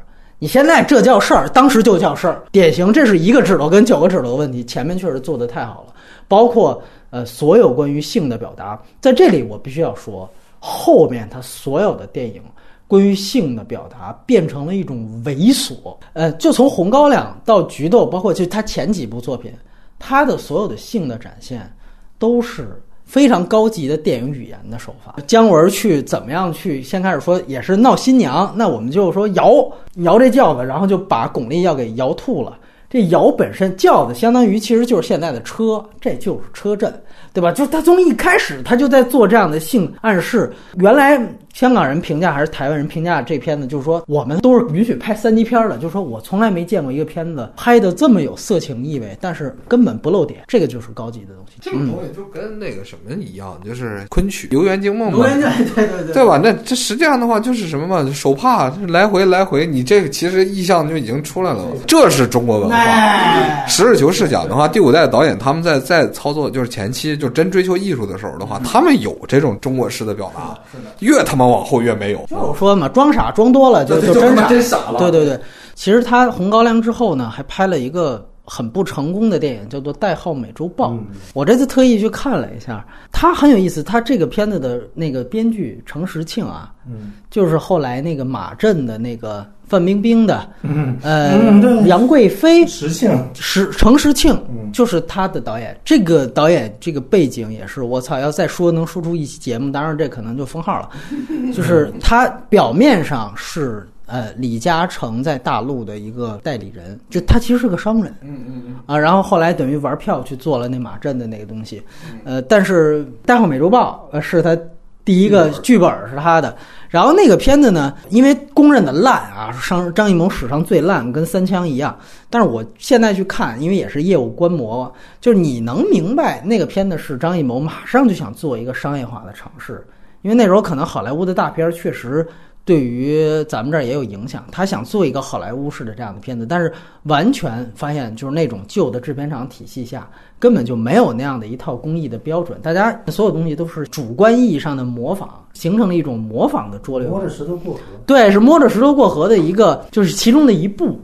[0.43, 4.65] 你现在这叫事儿，当时就叫事儿，典型这是一个指头跟九个指头的问题。
[4.65, 5.95] 前面确实做得太好了，
[6.27, 10.29] 包括呃所有关于性的表达，在这里我必须要说，
[10.59, 12.43] 后面他所有的电影
[12.89, 15.97] 关于性的表达变成了一种猥琐。
[16.13, 19.53] 呃，就从《红高粱》到《菊豆》，包括就他前几部作品，
[19.97, 21.73] 他的所有的性的展现
[22.19, 22.83] 都是。
[23.13, 26.83] 非常高级的电影语言的手法，姜文去怎么样去？
[26.83, 32.57] 先开始说也是闹新娘，那我们就说摇摇这轿子，然后就把巩俐要给摇吐了。
[32.89, 36.91] 这摇本身轿子相当于其实就是现在的车，这就是车震，
[37.33, 37.53] 对吧？
[37.53, 40.53] 就他从一开始他就在做这样的性暗示。
[40.79, 41.21] 原来
[41.53, 51.53] 香港人评价还是台湾人评价这片子，就是说我们都是允许拍三级片的，就是说我从来没见过一个片子拍的这么有色情意味，但是根本不露点，这个就是高级的东西。
[51.61, 55.41] 这个东西就跟那个什么一样，就是昆曲《游园惊梦》嘛，对
[55.75, 56.41] 对对对吧？
[56.43, 58.11] 那这实际上的话就是什么嘛？
[58.13, 61.65] 手帕来回来回，你这个其实意象就已经出来了。
[61.87, 62.77] 这是中国文化。
[62.77, 70.59] 哎，实事求是讲的话，第五代导演他们在在操作就是前期就真追求艺术的时候的话，他们有这种中国式的表达，
[70.99, 72.19] 越他妈往后越没有。
[72.29, 74.49] 就我说嘛，装傻装多了就就真傻。
[74.49, 75.39] 真傻了对对对，
[75.77, 80.91] 其实他《红高粱》之后呢，还拍了一个很不成功的电影，叫做《代号美洲豹》。
[81.33, 83.85] 我这次特意去看了一下，他很有意思。
[83.85, 100.91] 他这个片子的那个编剧程时庆啊，嗯，就是后来那个马震的那个范冰冰的，嗯呃嗯，杨贵妃，实性石程时庆嗯就是他的导演，这个导演这个背景也是我操，要再说能说出一期节目，当然这可能就封号了。
[101.55, 111.83] 就是他表面上是呃李嘉诚在大陆的一个代理人，就他其实是个商人，嗯嗯嗯，啊，然后后来等于玩票去做了那马震的那个东西，
[112.25, 114.57] 呃，但是《大号美洲豹》呃是他
[115.05, 116.57] 第一个剧本是他的，
[116.89, 121.99] 然后那个片子呢，因为公认的烂啊，张张艺谋史上最烂，跟三枪一样。
[122.31, 129.85] 但是我现在去看，因为也是业务观摩，就是你能明白那个片子是张艺谋马上就想做一个商业化的尝试，
[130.23, 132.25] 因为那时候可能好莱坞的大片儿确实
[132.65, 140.09] 对于咱们这儿也有影响，他想做一个好莱坞式的这样的片子，但是完全发现就是那种旧的制片厂体系下
[140.43, 147.07] 根本就没有那样的一套工艺的标准，大家所有东西都是主观意义上的模仿，形成了一种模仿的拙劣。
[147.07, 147.81] 摸着石头过河。
[148.07, 150.99] 对，是摸着石头过河的一个，就是其中的一步。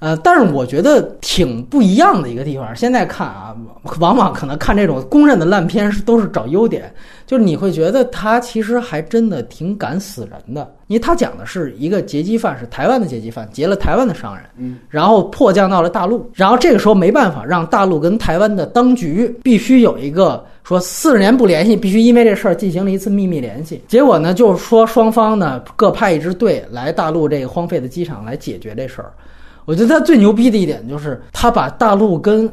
[0.00, 2.74] 呃，但是我觉得挺不一样的一个地方。
[2.74, 3.54] 现在看啊，
[4.00, 6.92] 往往可能看这种公认的烂片是都是找优点，
[7.26, 23.82] 就是你会觉得他其实还真的挺敢死人的，因为他讲的是一个劫机犯，是台湾的劫机犯劫了台湾的商人，嗯，然后迫降到了大陆，然后这个时候没办法，让大陆跟台湾的当局必须有一个说四十年不联系，必须因为这事儿进行了一次秘密联系。
[23.86, 29.12] 结果呢，就是说双方呢各派一支队来大陆这个荒废的机场来解决这事儿。
[29.70, 32.50] 我觉得他最牛逼的一点就是，他把大陆跟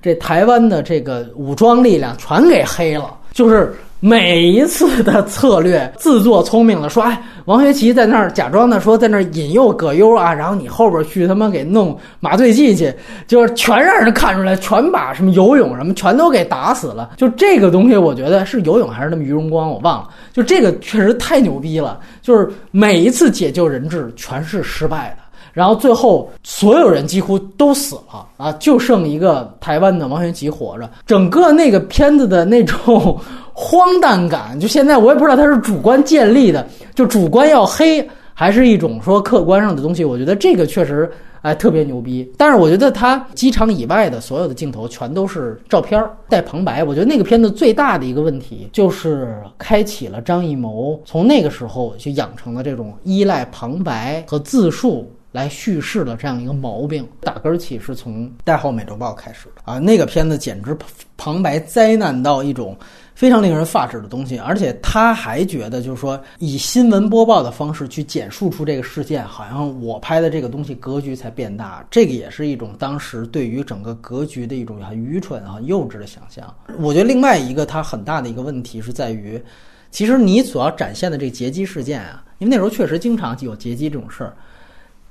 [0.00, 12.94] 这台湾的这个武装力量全给黑了，就是每一次的策略自作聪明的说，哎，王学圻在那儿假装的说在那儿引诱葛优啊，然后你后边去他妈给弄麻醉剂去，
[13.26, 17.10] 就是全让人看出来，全把什么游泳什么全都给打死了。
[17.16, 20.08] 就这个东西，我觉得是游泳还是那么于荣光，我忘了。
[20.32, 25.23] 就这个确实太牛逼了，就是每一次解救人质全是失败的。
[25.54, 30.90] 然后最后所有人几乎都死了啊，就剩一个台湾的王学圻活着。
[31.06, 33.16] 整个那个片子的那种
[33.52, 40.04] 荒诞感，就现在我也不知道它是主观建立的，就主观要黑，还是一种说客观上的东西。
[40.04, 41.08] 我觉得这个确实
[41.42, 42.28] 哎特别牛逼。
[42.36, 46.82] 但是我觉得他机场以外的所有的镜头全都是照片带旁白。
[46.82, 55.08] 我觉得那个片子最大的一个问题就是开启了张艺谋从那个时候就养成了这种依赖旁白和自述。
[55.34, 59.80] 来叙事的这样一个毛病，打根儿起是从《代号美洲豹》开始的啊！
[59.80, 60.78] 那个片子简直
[61.16, 62.78] 旁白灾难到一种
[63.16, 76.54] 非常令人发指的东西，而且他还觉得就是说以新闻播报的方式去简述出这个事件，好像我拍的这个东西格局才变大，这个也是一种当时对于整个格局的一种很愚蠢、很幼稚的想象。
[76.78, 79.42] 我觉得另外一个它很大的一个问题是在于。
[79.90, 84.32] 其实你所要展现的这个劫机事件啊，因为那时候确实经常有劫机这种事儿。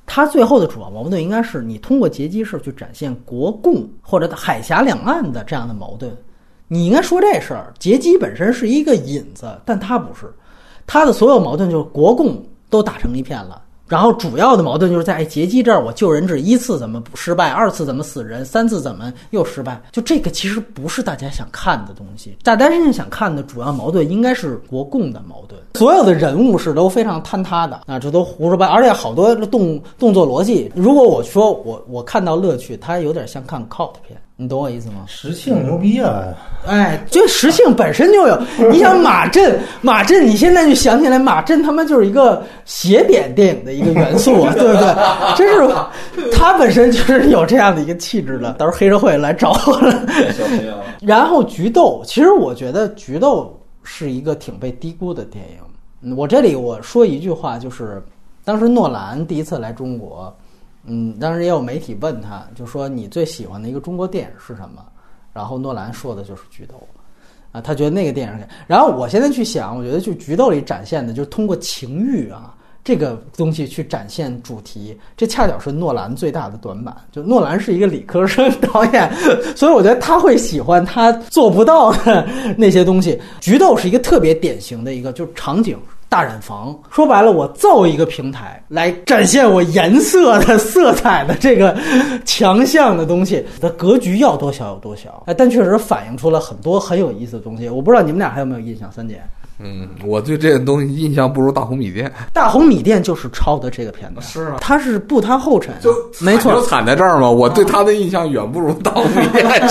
[0.06, 6.16] 它最后的主要矛盾应该是你通过劫机事去展现国共或者海峡两岸的这样的矛盾。
[6.68, 10.34] 你应该说这事儿，劫机本身是一个引子，但它不是，
[10.86, 13.62] 它的所有矛盾就是国共都打成一片了。
[13.88, 19.80] 然后主要的矛盾就是在哎劫机这儿，我救人质一次怎么失败，二次怎么死人，三次怎么又失败？
[19.92, 22.38] 就这个其实不是大家想看的东西。
[22.44, 25.62] 大家真正想看的主要矛盾应该是国共的矛盾。
[25.76, 30.72] 所有的人物是都非常坍塌的啊，这都胡说八，而且好多动动作逻辑。
[30.76, 34.20] 如果我说我我看到乐趣，它有点像看 cult 片。
[34.36, 35.06] 你懂我意思吗？
[35.08, 36.34] 石庆牛逼啊！
[36.66, 38.42] 哎，就石庆本身就有。
[38.72, 45.36] 你想马震，马震，你现在就想起来，马震他妈就是一个斜扁电影的一个元素啊， 对不对？
[45.38, 48.52] 真是，他本身就是有这样的一个气质的。
[48.54, 50.04] 到时候黑社会来找我了。
[51.00, 55.46] 然后菊豆，其实我觉得菊豆是一个挺被低估的电
[56.02, 56.18] 影。
[56.18, 58.04] 我这里我说一句话，就是
[58.44, 60.36] 当时诺兰第一次来中国。
[60.86, 64.84] 嗯，当时也有媒体问他，就说你最喜欢的一个中国电影是什么？
[65.32, 66.76] 然后诺兰说的就是《菊豆》，
[67.58, 68.48] 啊，他觉得那个电影。
[68.68, 76.96] 然后我现在去想，我觉得就《菊豆》里展现的，就是通过情欲啊这个东西去展现主题，这恰巧是诺兰最大的短板。
[77.12, 79.10] 就诺兰是一个理科生导演，
[79.56, 83.14] 所以我觉得他会喜欢他做不到的那些东西。
[83.40, 85.80] 《菊豆》是一个特别典型的一个，就是场景。
[86.14, 91.76] 大染坊说白了，我造一个平台来展现我颜色的 色彩的这个
[92.24, 97.68] 强项的东西的格局要多小有多小，哎，但确实反映出了很多很有意思的东西。
[97.68, 99.24] 我不知道你们俩还有没有印象，三姐。
[99.60, 102.12] 嗯，我对这个东西印象不如大红米店。
[102.34, 107.30] 大红米店就是抄的这个片子，是啊，他是步他后尘，就没错，就惨在这儿嘛。
[107.30, 109.62] 我对他的印象远不如大红米店，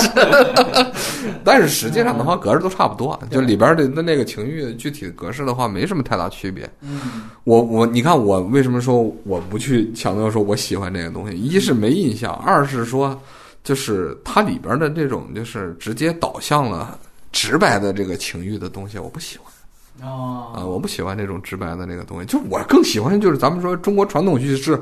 [1.45, 6.69] 但是实际上的话，格式都差不多，就里边的那那个情欲具体的格式的话，没什么太大区别。
[6.81, 11.37] 嗯，我我你看我为什么说我不去强调说我喜欢这个东西？
[11.37, 13.21] 一是没印象，二是说
[13.65, 16.97] 就是它里边的这种就是直接导向了
[17.33, 19.52] 直白的这个情欲的东西，我不喜欢。
[20.01, 24.81] 哦啊，我不喜欢那种直白的那个东西，就我更喜欢就是咱们说中国传统叙事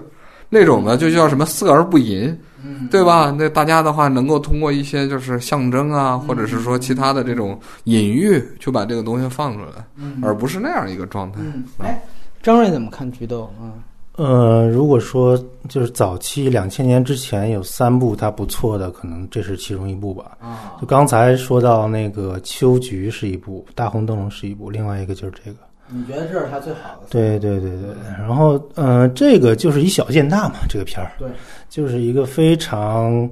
[0.48, 3.34] 那种的，就叫什么色而不淫，嗯，对吧？
[3.36, 11.38] 那大家的话能够通过一些就是象征啊，或者是说其他的这种隐喻，去把这个东西放出来，嗯而不是那样一个状态。
[11.42, 12.00] 嗯，哎，
[12.42, 13.52] 张瑞怎么看菊豆？
[13.60, 13.72] 嗯
[14.22, 20.36] 呃，如果说就是早期两千年之前有三部它不错的，可能这是其中一部吧。
[20.38, 25.56] 啊就刚才说到那个《秋菊》是一部，《大红灯笼》是一部，另外一个就是这个。
[25.88, 27.06] 你觉得这是他最好的？
[27.08, 31.26] 对对对对，然后呃，这个就是以小见大嘛，这个片儿，对，
[31.70, 33.26] 就是一个非常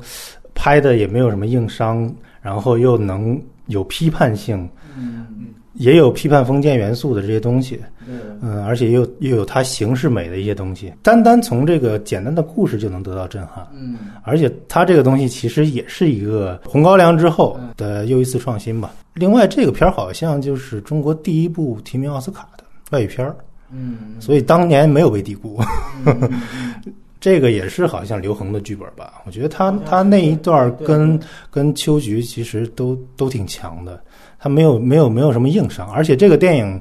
[0.55, 5.27] 拍的也没有什么硬伤，然后又能有批判性，嗯，
[5.79, 7.81] 也有批判封建元素的这些东西，
[8.43, 13.97] 嗯，而且又又有它形式美的一些东西，单单从这个简单的故事就能得到震撼，嗯。
[14.25, 18.93] 而且它这个东西其实也是一个红高粱之后的又一次创新吧。
[19.14, 23.35] 另外，这个片儿好像就是中国第一部提名奥斯卡的外语片儿，
[23.73, 24.17] 嗯。
[24.21, 25.62] 所以当年没有被低估。
[26.05, 26.31] 嗯。
[27.21, 29.14] 这个也是好像刘恒的剧本吧？
[29.27, 31.19] 我觉得他他那一段跟
[31.51, 34.01] 跟秋菊其实都都挺强的，
[34.38, 36.81] 他没有没有没有什么硬伤，而且这个电影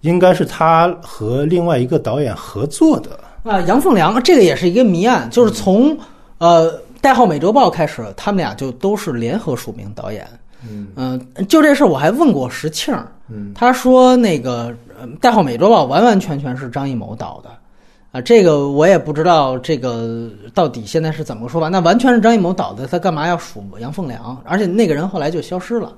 [0.00, 3.10] 应该是他和另外一个导演合作的。
[3.44, 5.96] 啊，杨凤良这个也是一个谜案，就是从
[6.38, 10.26] 呃《代号美洲豹》开始，他们俩就都是联合署名导演。
[10.68, 12.92] 嗯就这事儿我还问过石庆，
[13.28, 17.50] 嗯他说那个呃《代号美洲豹》完完全全是张艺谋导的。
[18.10, 21.68] 啊，这个我也不知道，这个到底现在是怎么个说法？
[21.68, 24.36] 那完全是张艺谋导的，他干嘛要数杨凤良？
[24.44, 25.92] 而且那个人后来就消失了。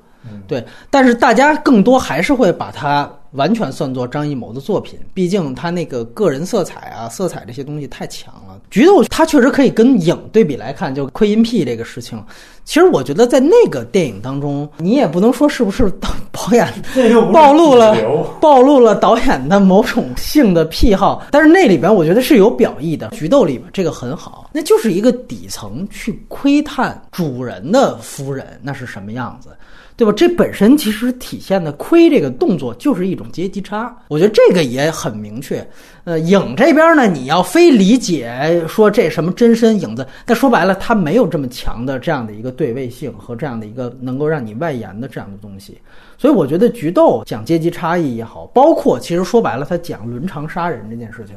[0.46, 8.58] 对，但是大家更多还是会把它完全算作张艺谋的作品，毕竟他那个个人色彩啊、色彩这些东西太强了。
[8.70, 12.22] 菊豆他确实可以跟影对比来看，就窥阴癖这个事情，
[12.64, 16.66] 其实我觉得在那个电影当中，你也不能说是不是导导演
[17.32, 17.96] 暴露了
[18.40, 23.08] 暴露了导演的某种性的癖好，但是那里边我觉得是有表意的。
[23.10, 29.50] 菊豆里边这个很好，那就是一个底层去窥探主人的夫人那是什么样子。
[29.98, 30.12] 对吧？
[30.16, 35.66] 这本身其实体现的亏这个动作就是一种阶级差，我觉得这个也很明确。
[36.04, 45.76] 呃，影这边呢，你要非理解说这什么真身影子，但说白了，它没有这么强的这样的一个对位性和这样的一个能够让你外延的这样的东西。
[46.16, 51.34] 所以我觉得菊豆讲阶级差异也好，包括其实说白了，他讲伦常杀人这件事情。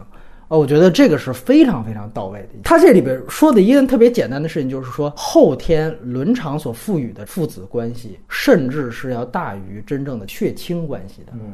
[0.52, 2.48] 呃，我觉得这个是非常非常到位的。
[2.62, 11.32] 他这里边说的一个特别简单的事情，就是说后天伦常所赋予的父子关系，甚至是要大于真正的血亲关系的。
[11.36, 11.54] 嗯，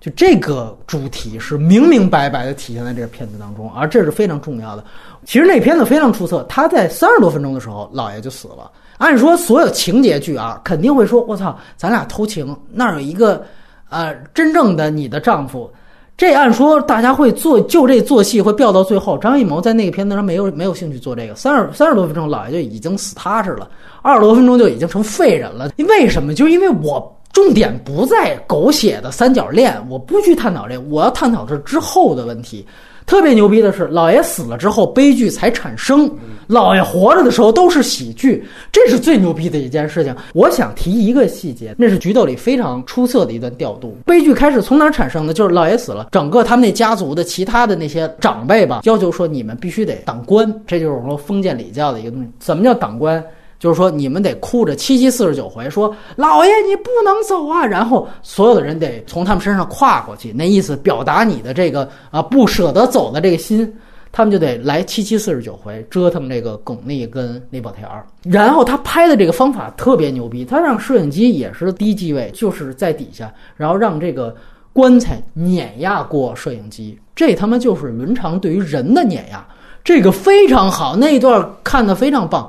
[0.00, 4.82] 就这个主题是明明白白的体现在这个片子当中，而这是非常重要的。
[5.26, 8.70] 其实那片子非常出色，他在三十多分钟的时候，老爷就死了。
[8.96, 13.44] 按说所有情节剧啊，肯定会说：“我操，咱俩偷情，那儿有一个
[13.90, 15.70] 呃真正的你的丈夫。”
[16.18, 19.16] 这按说大家会做就这做戏会飙到最后。
[19.16, 23.70] 张艺谋在那个片子上没有没有兴趣做这个，三十三十多分钟，老爷就已经死踏实了，
[24.02, 25.70] 二十多分钟就已经成废人了。
[25.78, 26.34] 为什么？
[26.34, 27.14] 就是因为我。
[27.30, 32.66] 重点不在狗血的三角恋，我不去探讨这个，我要探讨这之后的问题。
[33.08, 36.06] 特别牛逼的是，老爷死了之后，悲剧才产生；
[36.46, 40.14] 老爷活着的时候都是喜剧，这是最牛逼的一件事情。
[40.34, 43.96] 我想提一个细节，那是《菊豆》里非常出色的一段调度。
[44.04, 45.32] 悲剧开始从哪产生的？
[45.32, 52.28] 就是老爷死了，整个他们那家族的其他的那些长辈吧，要求说你们必须得当官，这就是我们说封建礼教的一个东西。
[52.38, 53.24] 怎么叫当官？
[53.58, 63.70] 就是说，你们得哭着七七四十九回说：“老爷，你不能走啊！”然后所有的人得从他们身上跨过去，那意思表达你的这个啊不舍得走的这个心，
[64.12, 68.06] 他们就得来七七四十九回折腾这个巩俐跟李保田儿。
[68.22, 74.32] 然后他拍的这个方法特别牛逼，他让摄影机也是低机位，就是在底下，然后让这个
[74.72, 79.44] 棺材碾压过摄影机，这他妈就是伦常对于人的碾压，
[79.82, 82.48] 这个非常好，那一段看的非常棒。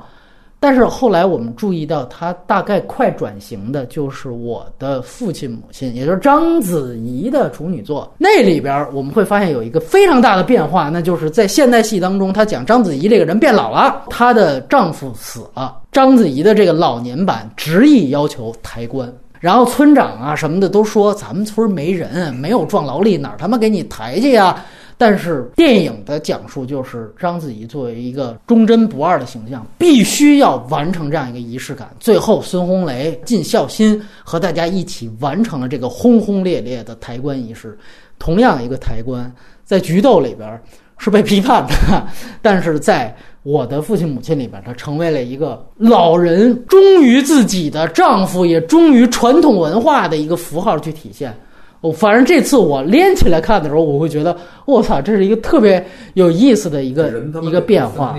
[0.62, 8.12] 但是后来我们注意到，他大概快转型的就是我的父亲母亲，也就是章子怡的处女作。
[8.18, 24.62] 那里边我们会发现有一个非常大的变化，那就是在现代戏当中，他讲章子怡这个人变老了，她的丈夫死了，章子怡的这个老年版执意要求抬棺，然后村长啊什么的都说咱们村没人，没有壮劳力，哪他妈给你抬去呀？
[25.00, 31.88] 但是电影的讲述就是章子怡作为一个忠贞不二的形象，必须要完成这样一个仪式感。
[31.98, 37.78] 最后，孙红雷尽孝心和大家一起完成了这个轰轰烈烈的抬棺仪式。
[38.18, 39.32] 同样一个抬棺，
[39.64, 40.60] 在《菊豆》里边
[40.98, 42.06] 是被批判的，
[42.42, 51.34] 但是在我的父亲母亲里边，它成为了一个老人忠于自己的丈夫，也忠于传统文化的一个符号去体现。
[51.80, 57.10] 我反正这次我连起来看的时候，我会觉得，我操，这是一个特别有意思的一个
[57.42, 58.16] 一个变化。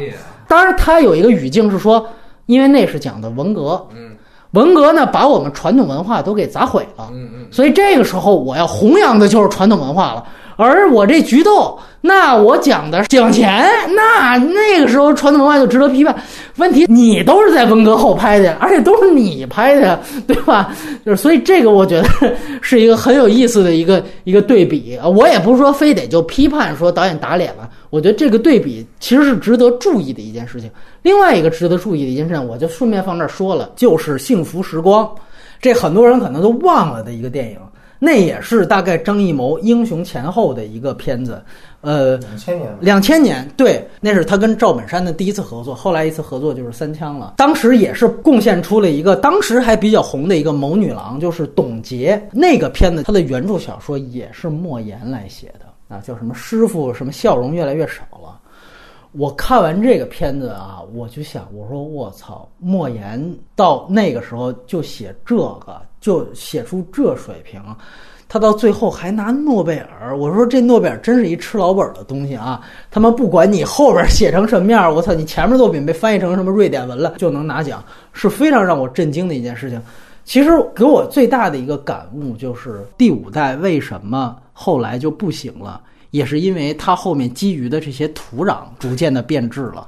[0.47, 2.05] 当然，它有一个语境是说，
[2.47, 3.87] 因为那是讲的文革，
[4.51, 7.09] 文革呢把我们传统文化都给砸毁了，
[7.51, 10.25] 所以这个时候我要弘扬的就是传统文化了。
[10.63, 16.15] 而我这菊豆，那我讲的讲钱，那那个时候传统文化就值得批判。
[16.57, 20.73] 问题你都是在文革后拍的，而且都是你拍的，对吧？
[21.05, 22.07] 就是所以这个我觉得
[22.61, 25.07] 是一个很有意思的一个一个对比啊。
[25.07, 30.69] 我也不是说非得就批判说导演打脸了，我觉得这个对比其实是值得注意的一件事情。
[31.01, 35.05] 另外一个值得注意的一件事情，我就顺便放这儿说了，就是《幸福时光》，
[35.59, 37.57] 这很多人可能都忘了的一个电影。
[38.03, 41.39] 那也是大概张艺谋英雄前后的一个片子，
[41.81, 47.35] 呃，两千年，两千年，对，那是他跟赵本山的第一次合作，后来一次合作就是《三枪》了。
[47.37, 52.27] 当时也是贡献出了一个当时还比较红的一个谋女郎，就是董洁。
[52.31, 58.39] 那个片子，它的原著小说也是莫言来写的啊，叫什么师傅什么笑容越来越少了。
[59.11, 65.79] 我看完这个片子啊，我就想，我说我操，莫言到那个时候就写这个。
[66.01, 67.61] 就写出这水平，
[68.27, 70.17] 他到最后还拿诺贝尔。
[70.17, 72.59] 我说这诺贝尔真是一吃老本的东西啊！
[72.89, 77.83] 他妈不管你后边写成什么样，我操，你前面作品被翻译成什么瑞典文了就能拿奖，
[78.13, 79.81] 是非常让我震惊的一件事情。
[80.23, 85.81] 其实给我最大的一个感悟就是第五代为什么后来就不行了，
[86.11, 89.87] 也是因为它后面基于的这些土壤逐渐的变质了。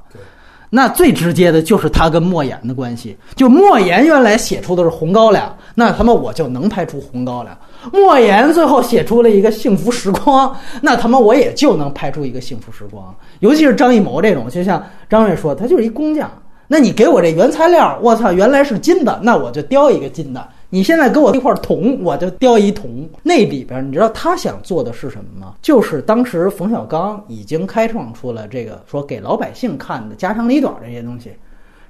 [0.76, 7.54] 那最直接的就是他跟莫言的关系，就莫言原来写出的是红高粱，那他妈我就能拍出红高粱；
[7.92, 10.52] 莫言最后写出了一个幸福时光，
[10.82, 13.14] 那他妈我也就能拍出一个幸福时光。
[13.38, 16.28] 尤其是张艺谋这种，就像张瑞说，他就是一工匠。
[16.66, 20.44] 那你给我这原材料，我操，原来是金的，那我就雕一个金的。
[20.74, 23.08] 你现在给我一块铜，我就雕一铜。
[23.22, 25.54] 那里边你知道他想做的是什么吗？
[25.62, 31.30] 就是当时冯小刚已经开创出了这个说给老百姓看的家长里短这些东西。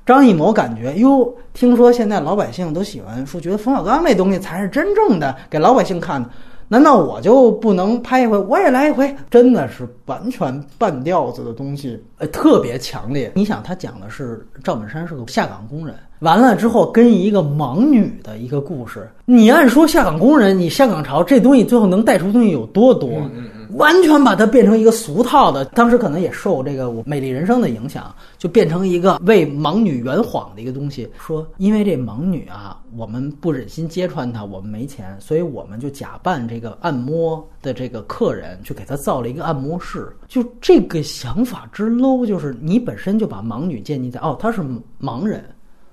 [0.04, 6.28] 张艺谋感觉哟，听说现在老百姓都喜欢说，觉得冯小刚那东西才是真正的给老百姓看的。
[6.68, 8.38] 难道我就不能拍一回？
[8.38, 9.14] 我也来一回？
[9.30, 13.30] 真的是完全半吊子的东西，呃，特别强烈。
[13.34, 19.08] 你想，他讲的是赵本山是个下岗工人，完了之后跟一个盲女的一个故事。
[19.24, 23.10] 你按说下岗工人，你下岗潮这东西最后能带出东西有多多？
[23.76, 25.64] 完全把它变成一个俗套的。
[25.66, 31.08] 当时可能也受这个《美丽人生》的影响，就变成一个为盲女圆谎的一个东西。
[31.18, 40.14] 说因为这盲女啊，我们不忍心揭穿她，我们没钱，所以我们就假扮这个按摩的这个客人，去给她造了一个按摩室。
[40.28, 44.60] 就这个想法之 low，就是你本身就把盲女建立在哦，她是
[45.00, 45.44] 盲人，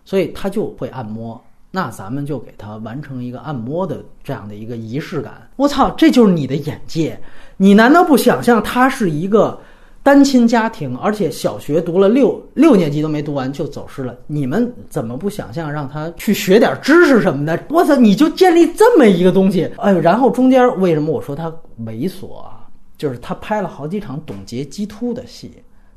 [0.05, 1.41] 所以她就会按摩。
[1.73, 5.49] 那咱们就给他完成一个按摩的这样的一个仪式感。
[5.55, 7.17] 我操，这就是你的眼界！
[7.62, 9.55] 你难道不想象他是一个
[10.01, 14.18] 单亲家庭，而且小学读了六六年级都没读完就走失了？
[14.26, 17.64] 你们怎么不想象让他去学点知识什么的？
[17.70, 21.53] 我操，你就建立这么一个东西，哎，然后中间为什么我说他
[21.86, 22.66] 猥琐啊？
[22.97, 25.51] 就是他拍了好几场董洁鸡突的戏。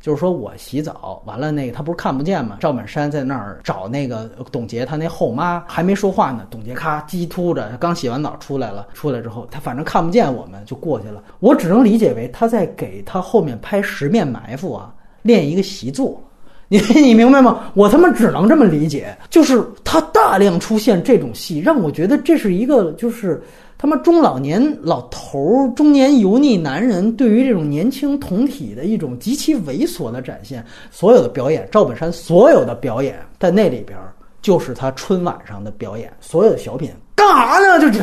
[0.05, 2.59] 就是说我洗澡完了，那个他不是看不见吗？
[2.61, 6.47] 赵本山在那儿找那个董洁，他那后妈还没说话呢。
[6.51, 8.87] 董洁咔鸡突着，刚洗完澡出来了。
[8.93, 11.25] 出来之后，他反正看不见我们，就过去了。
[11.41, 14.93] 我只能理解为他在给他后面拍十面埋伏啊，
[15.23, 16.23] 练一个习作。
[16.69, 17.73] 你你明白吗？
[17.73, 23.43] 我他妈只能这么理解，就是他大量出现这种戏，让我觉得这是一个就是。
[23.85, 33.99] 他妈中老年老头儿、中年油腻男人对于这种年轻同体的一种极其猥琐的展现，所有的表演，赵本山所有的表演在那里边
[34.41, 37.79] 就是他春晚上的表演，所有的小品干啥呢？
[37.79, 38.03] 就是，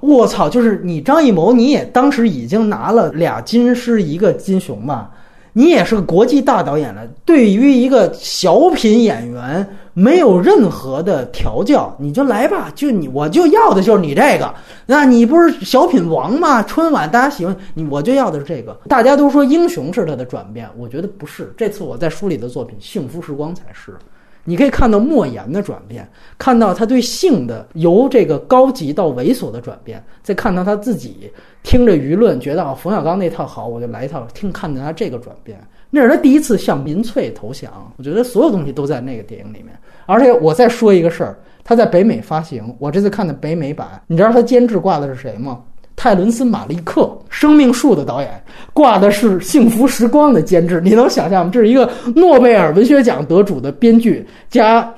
[0.00, 5.10] 我操，就是你张艺谋，你也当时已经拿了俩金狮一个金熊吧。
[5.58, 14.54] 你也是个国际大导演了，对于一个小品演员没有任何的调教，你就来吧，就你我就要的就是你这个，
[14.84, 16.62] 那你不是小品王吗？
[16.64, 18.78] 春晚大家喜欢你，我就要的是这个。
[18.86, 21.54] 大家都说英雄是他的转变，我觉得不是。
[21.56, 23.94] 这次我在书里的作品《幸福时光》才是。
[24.46, 31.30] 你可以看到莫言的转变，看到他对性的由这个高级到猥琐的转变，再看到他自己
[31.62, 34.26] 听着舆论觉得啊冯小刚那套好，我就来一套。
[34.32, 35.58] 听看到他这个转变，
[35.90, 37.70] 那是他第一次向民粹投降。
[37.96, 39.76] 我觉得所有东西都在那个电影里面。
[40.06, 45.62] 而且我再说一个事儿，他在北美发行，我这次看的北美版，你知道他监制挂的是谁吗？
[46.06, 48.30] 泰伦斯·马利克，《生命树》的导演，
[48.72, 50.80] 挂的是《幸福时光》的监制。
[50.80, 51.50] 你能想象吗？
[51.52, 54.88] 这是一个诺贝尔文学奖得主的编剧加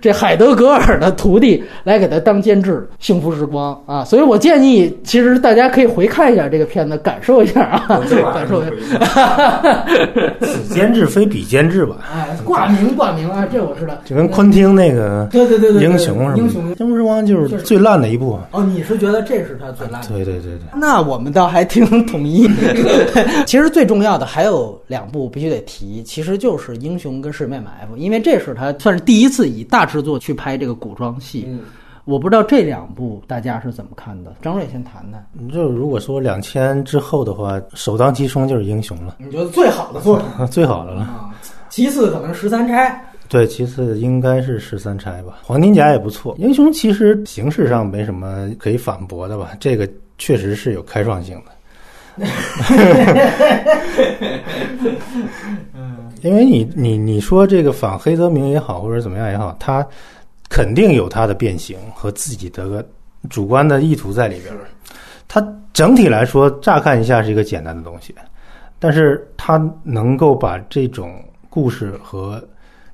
[0.00, 4.02] 这海德格尔的徒弟来给他当监制，《幸福时光》啊！
[4.06, 8.00] 所以我建议，其实大家可以回看一下这个片子，感受一下啊，
[8.32, 9.60] 感受一下。
[10.40, 11.96] 此监制非彼监制吧？
[12.10, 13.92] 哎，挂名挂名啊，这我知道。
[14.06, 16.34] 就跟昆汀那个对对对对英雄是吗？
[16.38, 18.38] 英雄，《幸福时光》就是最烂的一部。
[18.52, 20.08] 哦，你是觉得这是他最烂的？
[20.08, 20.24] 对。
[20.28, 22.48] 对对对对，那我们倒还挺统一。
[23.46, 31.44] 其实最重要的还有两部必须得提，其实就是《英雄》跟《十面埋伏》，因为这是他算是第一次以大制作去拍这个古装戏。
[31.48, 31.60] 嗯，
[32.04, 34.34] 我不知道这两部大家是怎么看的。
[34.40, 35.24] 张瑞先谈谈。
[35.32, 39.16] 你就如果说两千之后的话，首当其冲就是《英雄》了。
[39.18, 40.46] 你觉得最好的作品？
[40.48, 41.02] 最好的了。
[41.02, 41.30] 啊，
[41.68, 43.04] 其次可能十三钗。
[43.28, 45.40] 对，其次应该是十三钗吧。
[45.42, 46.34] 黄金甲也不错。
[46.38, 49.50] 英雄其实形式上没什么可以反驳的吧？
[49.60, 49.86] 这个。
[50.18, 52.26] 确实是有开创性的，
[56.22, 59.86] 因为你你你说这个仿黑泽明也好，或者怎么样也好，他
[60.48, 62.84] 肯定有他的变形和自己的
[63.30, 64.52] 主观的意图在里边。
[65.28, 65.40] 他
[65.72, 68.12] 整体来说，乍看一下是一个简单的东西，
[68.80, 72.42] 但是他能够把这种故事和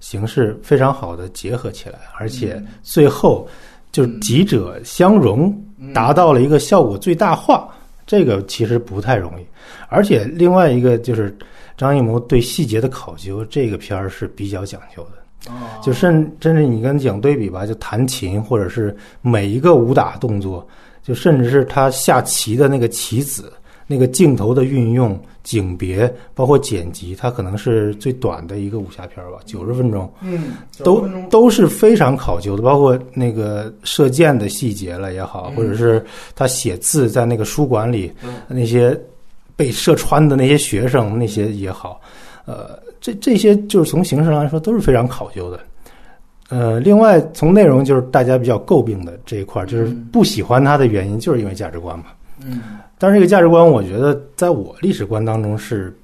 [0.01, 3.49] 形式非常好的结合起来，而且最后
[3.91, 5.51] 就几者相融。
[5.93, 7.68] 达到了一个效果最大化，
[8.07, 9.45] 这个其实不太容易。
[9.89, 11.37] 而且另外一个就是
[11.76, 15.53] 张艺谋对细节的考究，这个片儿是比较讲究的。
[15.53, 20.66] 哦，就甚甚至你跟讲对比吧，就弹琴或者是每一个武打动作，
[21.03, 23.53] 就甚至是他下棋的那个棋子。
[23.87, 32.63] 那个镜头的运用、景别，包括剪辑，它可能是最短的一个武侠片吧，九十分钟，嗯，都都是非常考究的。
[32.63, 36.03] 包括那个射箭的细节了也好，或者是
[36.35, 38.11] 他写字在那个书馆里
[38.49, 38.99] 那些
[39.55, 42.01] 被射穿的那些学生那些也好，
[42.47, 45.61] 呃，这这些就是从形式上来说都是非常考究的。
[46.49, 52.07] 呃，另外从内容就是大家比较诟病的这一块，就是不喜欢它的原因，就是因为价值观嘛，
[52.43, 52.63] 嗯。
[53.05, 55.95] 但是这个价值观，我觉得在我历史观当中是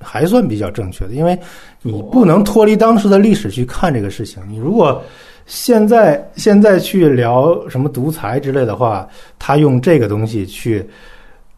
[0.00, 1.38] 还算比较正确的，因为
[1.80, 4.42] 你不能脱离当时的历史去看这个事情。
[4.48, 5.00] 你如果
[5.46, 10.84] 现在现在去聊什么独裁之类的话，他用这个东西去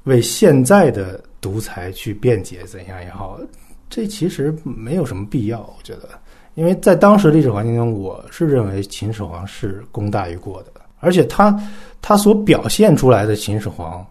[0.05, 3.41] 为现在的独裁去辩解，怎样也好，
[3.89, 5.61] 这其实没有什么必要。
[5.61, 6.11] 我觉得，
[6.53, 11.59] 因为在当时历史环境中，我是认为秦始皇是功大于过的，而且他
[12.03, 14.07] 他所表现出来的秦始皇。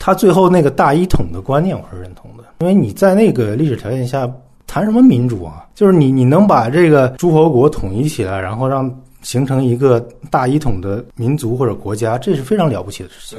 [0.00, 4.28] 他最后那个大一统的观念我是认同的，因为你在那个历史条件下
[4.66, 5.66] 谈什么民主啊？
[5.74, 8.90] 就是你你能把这个诸侯国统一起来，然后让
[9.20, 13.38] 形成一个大一统的民族或者国家，这是非常了不起的事情。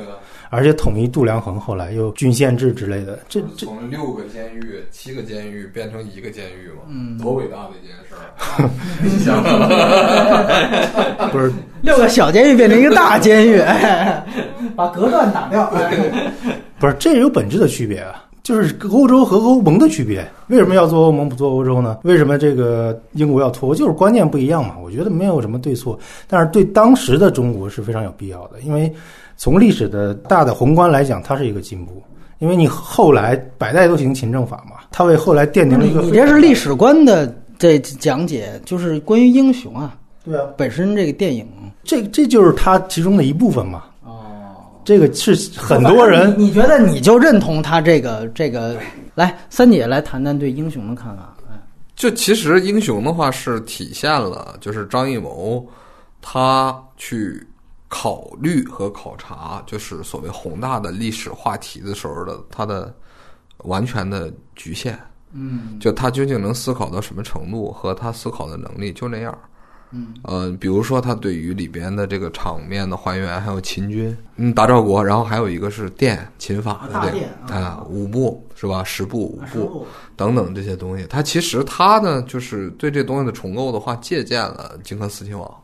[0.52, 8.14] 而且统一度量衡，后来又郡县制之类的，这这从六个监狱、七个监狱变成一个监狱嘛，嗯多伟大的一件事
[9.32, 11.30] 儿！
[11.32, 14.26] 不是六个小监狱变成一个大监狱， 哎，
[14.76, 15.64] 把隔断打掉。
[15.68, 15.90] 哎
[16.80, 20.28] 不是，这有本质的区别啊，就是欧洲和欧盟的区别。
[20.48, 22.00] 为什么要做欧盟不做欧洲呢？
[22.04, 23.76] 为什么这个英国要脱欧？
[23.76, 24.76] 就是观念不一样嘛。
[24.84, 25.98] 我觉得没有什么对错，
[26.28, 28.92] 但是对当时的中国是非常有必要的，因为
[29.42, 32.00] 从历史的大的宏观来讲，它是一个进步。
[32.38, 41.48] 因为你后来百代都行勤政法嘛，它为后来奠定了一个你这是历史观的这讲解，就是关于英雄啊，对啊，本身这个电影
[41.84, 43.86] 这这就是它其中的一部分嘛。
[44.04, 48.78] 哦，这个是很多人你你觉得你就认同他这个这个？
[49.16, 51.36] 来，三姐来谈谈对英雄的看法。
[51.50, 51.58] 哎
[51.96, 55.68] 就其实英雄的话是体现了，就是张艺谋
[56.22, 57.44] 他去
[57.94, 62.96] 考虑和考察，就是所谓宏大的历史话题的时候的他的
[63.66, 64.98] 完全的局限。
[65.34, 69.38] 嗯就他究竟能思考到什么程度，和他思考的能力就那样。
[69.92, 78.86] 嗯，呃，比如说他对于里边的这个场面的还原，还有秦军，嗯，大赵国，然后还有一个是殿秦法的殿啊啊，五部是吧？
[78.86, 85.64] 十部五部部等等这些东西，他其实他呢，就是对这东西的重构的话，借鉴了荆轲刺秦王。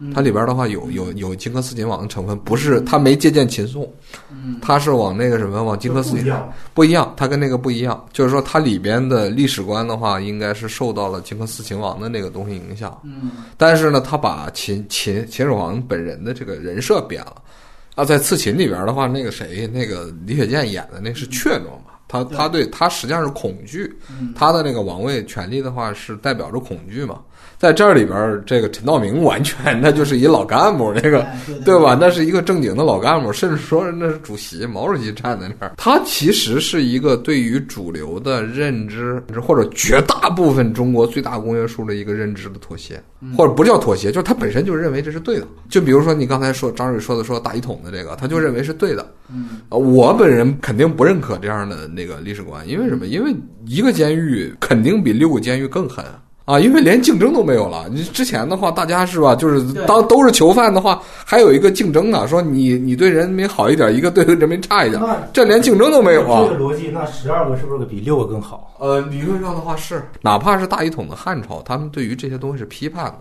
[0.00, 0.12] 嗯。
[0.12, 3.88] 它里边的话有有有荆轲刺秦王的成分，不是他没借鉴秦宋，
[4.60, 6.52] 他是往那个什么往荆轲刺秦不一样。
[6.74, 12.98] 不一样，它跟那个不一样，就是说它里边的历史观的话，应该是受到了荆轲刺秦王的那个东西影响。
[13.04, 13.30] 嗯。
[13.56, 17.36] 但是呢，他把秦秦秦始皇本人的这个人设变了。
[17.96, 24.32] 啊，在刺秦里边的话，那个谁，那个李雪健演的那是怯懦嘛，他他对他实际上是恐惧，嗯。
[24.34, 27.20] 他的那个王位权力的话是代表着恐惧嘛。
[27.58, 31.94] 在这里边，这个陈道明完全那就是一老干部，那个哎对吧？
[32.00, 35.74] 那是一个正经的老干部，甚至说那是主席，毛主席站在那儿。
[35.76, 42.98] 他其实是一个对于主流的认知，或者绝大部分中国最大公约数的一个认知的妥协，
[43.36, 45.46] 或者不叫妥协，就是他本身就认为这是对的。
[45.68, 49.14] 就比如说你刚才说张瑞说的说大一统的这个，他就认为是对的。
[49.32, 53.06] 嗯呃我本人肯定不认可这样的那个历史观，因为什么？
[53.06, 53.34] 因为
[53.66, 56.22] 一个监狱肯定比六个监狱更狠啊！
[56.58, 57.86] 因为连竞争都没有了。
[57.90, 59.34] 你之前的话，大家是吧？
[59.36, 66.48] 就是当都是囚犯的话，还有一个竞争呢，说你你对人民好一点，一个对人民差一点那，这连竞争都没有啊！
[66.48, 68.74] 这个逻辑，那十二个是不是比六个更好？
[68.80, 73.20] 呃，理论上的话是，哪怕是大一统的汉朝，他们对于这些东西是批判的，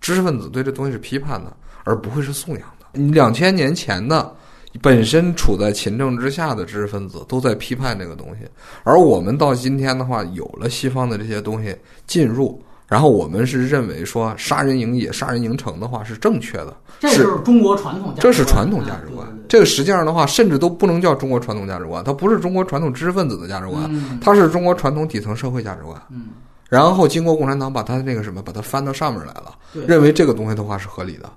[0.00, 1.52] 知识分子对这东西是批判的，
[1.84, 2.98] 而不会是颂扬的。
[3.12, 4.34] 两千年前的
[4.82, 8.46] 本身处在秦政之下的知识分子都在批判这个东西，
[8.84, 11.74] 而我们到今天的话，有了西方的这些东西
[12.06, 19.30] 进入，然后我们是认为说杀人营野、杀人营城的话是正确的，这是中国传统价值观，这是传统价值观啊。
[19.30, 26.00] 对对对这个实际上的话，甚至都不能叫中国传统价值观，它不是中国传统知识分子的价值观，嗯它是中国传统底层社会价值观。
[26.10, 26.28] 嗯，
[26.68, 29.54] 然后经过共产党把它那个什么，把它翻到上面来了，
[29.86, 31.30] 认为这个东西的话是合理的。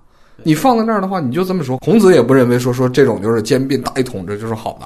[0.43, 4.85] 你放在那儿的话，你就这么说，孔子也不认为说说这种就是兼并大一统这就是好的，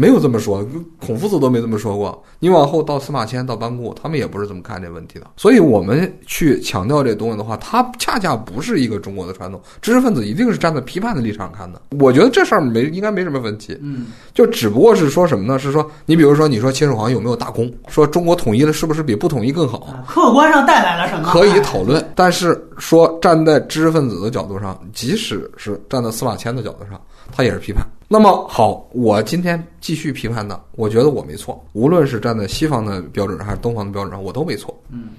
[0.00, 0.64] 没有这么说，
[1.04, 2.22] 孔夫子都没这么说过。
[2.38, 5.26] 你往后到司马迁到班固，他们也不是这么看这问题的。
[5.36, 11.82] 所以我们去强调这东西的话，它恰恰不是一个中国的传统，知识分子一定是站在批判的立场看的。
[11.98, 13.76] 我觉得这事儿没应该没什么分歧。
[13.82, 15.58] 嗯就只不过是说什么呢？
[15.58, 17.68] 是说你比如说，你说秦始皇有没有大功？
[17.88, 19.78] 说中国统一了是不是比不统一更好？
[19.78, 21.28] 啊客观上带来了什么？
[21.32, 27.00] 可以讨论，但是说站在知识分子的角度上，即使是站在司马迁的角度上，
[27.32, 27.86] 他也是批判。
[28.10, 34.74] 那么好，我今天继续批判的，我觉得我没错，无论是站在西方的标准还是东方的标准上，我都没错。
[34.88, 35.10] 嗯，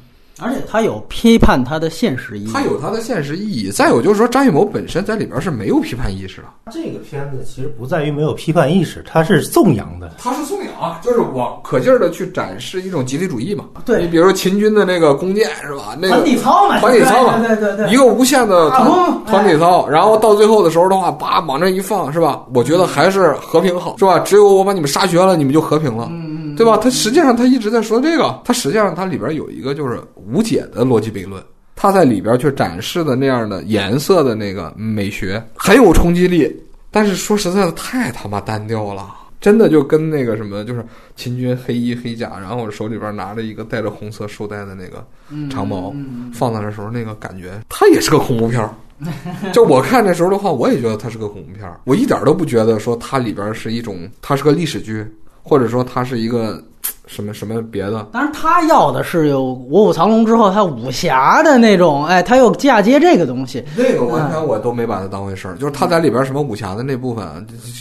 [0.42, 3.70] 而且他有批判他的现实意义，他有它的现实意义。
[3.72, 10.12] 再有就是说，张艺谋本身在里边是没有批判意识的，这个片子其实不在于没有批判意识，它是颂扬的。
[10.18, 13.66] 他是颂扬，就是我可劲儿的去展示一种集体主义嘛。
[13.86, 15.98] 对你比如说秦军的那个弓箭是吧？
[16.00, 22.44] 那团个体操嘛，团体操嘛，对对对对，一个无限的团团体操，然后到最后的时候的话，叭往那一放是吧？
[22.54, 24.20] 我觉得还是和平好是吧？
[24.20, 26.29] 只有我把你们杀绝了，你们就和平了，嗯嗯，
[26.60, 26.78] 对吧？
[26.78, 31.42] 他实际上他一直在说这个，他实际上它里边有一个就是无解的逻辑悖论。
[31.76, 36.54] 他在里边去展示的那样的颜色的那个美学很有冲击力，
[36.92, 39.16] 但是说实在的，太他妈单调了。
[39.40, 40.86] 真的就跟那个什么，就是
[41.16, 45.08] 秦军黑衣黑甲，然后手里边拿着一个带着红色绶带的那个
[45.50, 48.76] 长矛，嗯放在那时候那个感觉，它也是个恐怖片儿，
[49.54, 55.08] 就我看的时候的话，我也觉得它是个恐怖片儿，我一点都不觉得说它里边是一种，它是个历史剧，
[55.50, 56.64] 或者说它是一个
[57.08, 58.08] 什么什么别的。
[58.14, 63.64] 当然，他要的是有《卧虎藏龙》之后，他武侠的那种，哎，他又嫁接这个东西。
[63.76, 67.26] 那个完全我都没把它当回事儿，就是他在里边什么武侠的那部分，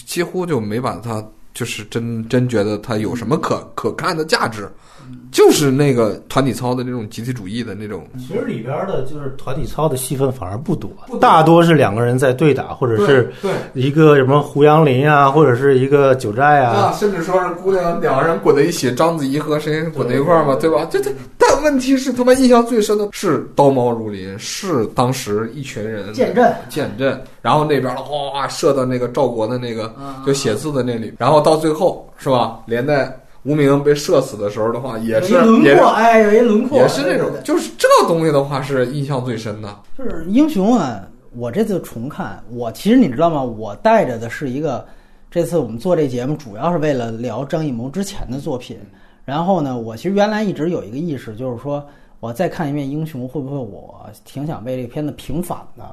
[0.06, 4.66] 几乎就没把它，就是真真觉得它有什么可可看的价值。
[5.30, 10.90] 就是那个团体操的那种集体主义的那种，其实里边的就是团体操的戏份反而不多，
[11.20, 20.70] 大多是两个人在对打，或者是对一个什么胡杨林啊，或者是一个九寨啊，啊，甚至说是姑娘两个人滚在一起，章子怡和谁滚在一块儿嘛，对。
[20.70, 20.86] 吧？
[20.90, 26.34] 这这，但问题是他妈印象最深的是刀矛如林，是当时一群人剑
[26.98, 30.22] 阵，然后那边哗射到那个赵国的那个啊。
[30.26, 32.60] 就写字的那里，然后到最后是吧？
[32.66, 33.14] 连带
[33.48, 39.74] 无名被射死的时候的话，也是一轮廓，哎，有一轮廓，也是那种就是这东西的话是印象最深的。
[39.96, 41.00] 就是英雄啊，
[41.34, 43.42] 我这次重看，我其实你知道吗？
[43.42, 44.86] 我带着的是一个，
[45.30, 48.78] 这次我们做这节目主要是为了聊张艺谋之前的作品。
[49.24, 51.82] 然后呢，我其实原来一直有一个意识，就是说
[52.20, 55.84] 我再看一遍《英雄》，会不会我挺想为这个片子平反的？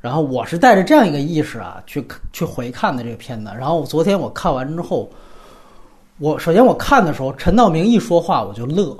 [0.00, 3.50] 然后我是带着这样一个意识啊，去去回看的这个片子。
[3.56, 5.10] 然后昨天我看完之后，
[6.18, 8.96] 我首先我看的时候，陈道明一说话我就乐，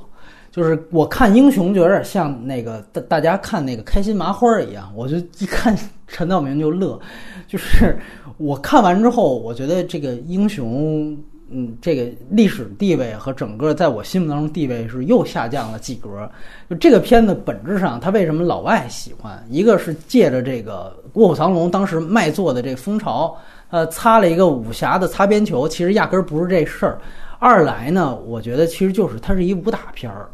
[0.50, 6.98] 就是我看英雄就有点像那个大大家看那个开心麻花一样，我就一看陈道明就乐，
[7.46, 7.98] 就是
[8.36, 11.16] 我看完之后，我觉得这个英雄，
[11.50, 16.30] 嗯，这个历史地位和整个在我心目当中地位是又下降了几格。
[16.70, 19.44] 就这个片子本质上，它为什么老外喜欢？
[19.50, 23.36] 一个是借着这个《卧虎藏龙》当时卖座的这个风潮，
[23.70, 26.98] 呃，擦了一个武侠的擦边球，其实压根儿不是这事儿。
[27.38, 30.28] 二来呢，我觉得其实就是它是一武打片儿，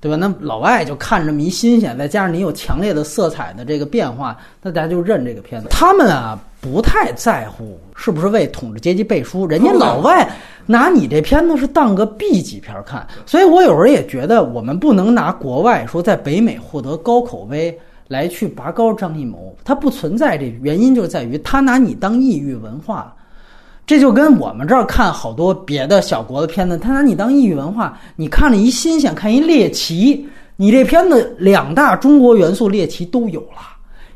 [0.00, 0.16] 对吧？
[0.16, 5.68] 那老外就看着迷新鲜，再加上你有强烈的色彩的这个变化，那大家就认这个片子。
[5.70, 10.26] 他们啊不太在乎是不是为统治阶级背书，人家老外
[10.64, 17.78] 拿你这片子是当个 B 级片儿看，所以我有时候也觉得我们不能拿国外说在北美获得高口碑。
[18.08, 23.14] 来去拔高张艺谋，他不存在这原因就在于他拿你当异域文化，
[23.86, 30.26] 这就跟我们这儿看好多别的小国的片子，他拿你当异域文化，你看了一新鲜，看一猎奇，
[30.56, 33.60] 你这片子两大中国元素猎奇都有了，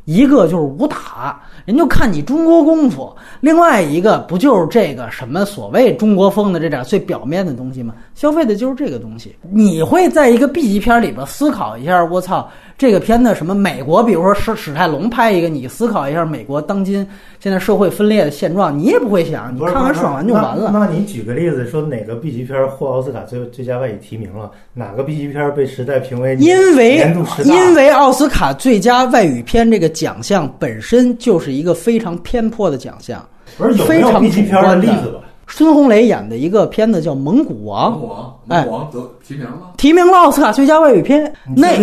[0.05, 7.95] 一个就是武打，人就看你中国功夫；另外一个不就是这个什么所谓中国风的这点最表面的东西吗？
[8.15, 9.37] 消费的就是这个东西。
[9.53, 12.51] 你会在一个 B 级片里边思考一下，我操，
[12.81, 17.07] 这个片子什么美国，比如说史史泰龙拍一个，你思考一下美国当今
[17.39, 20.71] 现在社会分裂的现状，你也不会想，你看完爽完就完了。
[20.73, 24.51] 那那你举个例子，说哪个 B 级片获奥斯卡最最佳外语提名了？
[24.73, 27.55] 哪个 B 级片被时代评为因为年度十大？
[27.55, 33.23] 因为奥斯卡最佳外语片这个奖项本身就是一个非常偏颇的奖项。
[33.59, 35.21] 不是有没有非常 B 级片的例子吧？
[35.49, 41.31] 孙红雷演的一个片子叫《蒙古王》，王哎王得提名了，提名了奥斯卡最佳外语片。
[41.55, 41.77] 那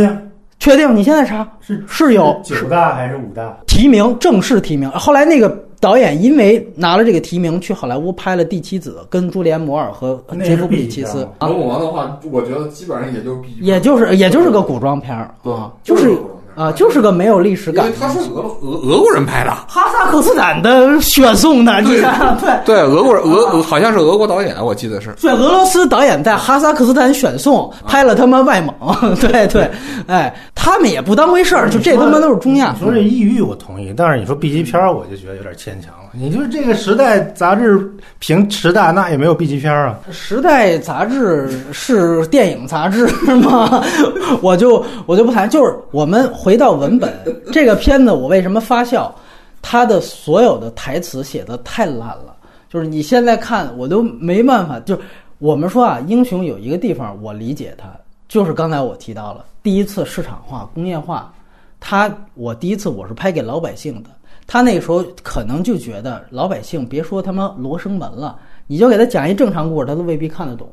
[0.60, 0.96] 确定？
[0.96, 3.58] 你现在查是是有九大还是五大？
[3.68, 4.90] 提名，正式提名。
[4.92, 16.18] 后来那个导演因为拿了这个提名，去好莱坞拍了《第七子》，跟朱利安·摩尔和杰夫·布 B 里奇斯啊蒙，古王的话，我觉得基本上也就是 B 也就是也就是个古装片儿啊，就是
[16.58, 17.86] 啊，就是个没有历史感。
[18.00, 22.50] 他是俄俄俄国人拍的，哈萨克斯坦的选送的，你看，对。
[22.66, 25.16] 对，俄国人俄俄好像是俄国导演，我记得是。
[25.22, 29.70] 对，俄罗斯导演在哈萨克斯坦选送拍了他妈外蒙，对 对，
[30.08, 30.36] 哎，
[30.68, 32.84] 他们也不当回事儿，就这他妈都是中亚你。
[32.84, 36.10] 说这抑郁我同意，但是你说 B 级片儿，我就觉得有点牵强了。
[36.12, 37.90] 你就是这个时代杂志
[38.20, 40.00] 评十大，那也没有 B 级片儿啊。
[40.12, 43.08] 时代杂志是电影杂志
[43.38, 43.82] 吗？
[44.44, 47.14] 我就我就不谈，就是我们回到文本，
[47.54, 49.16] 这个片子我为什么发笑？
[49.62, 52.36] 它的所有的台词写的太烂了，
[52.70, 54.78] 就是你现在看我都没办法。
[54.82, 55.00] 就
[55.40, 57.88] 我们说啊，英雄有一个地方我理解它，
[58.28, 61.34] 就是刚才我提到了第一次市场化、工业化，
[61.80, 64.10] 他我第一次我是拍给老百姓的，
[64.46, 70.70] 他那时候可能就觉得老百姓别说他妈罗生门了，你就给他讲一正常故事，他都未必看得懂，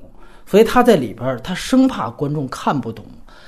[0.46, 3.04] 所以他在里边他生怕观众看不懂。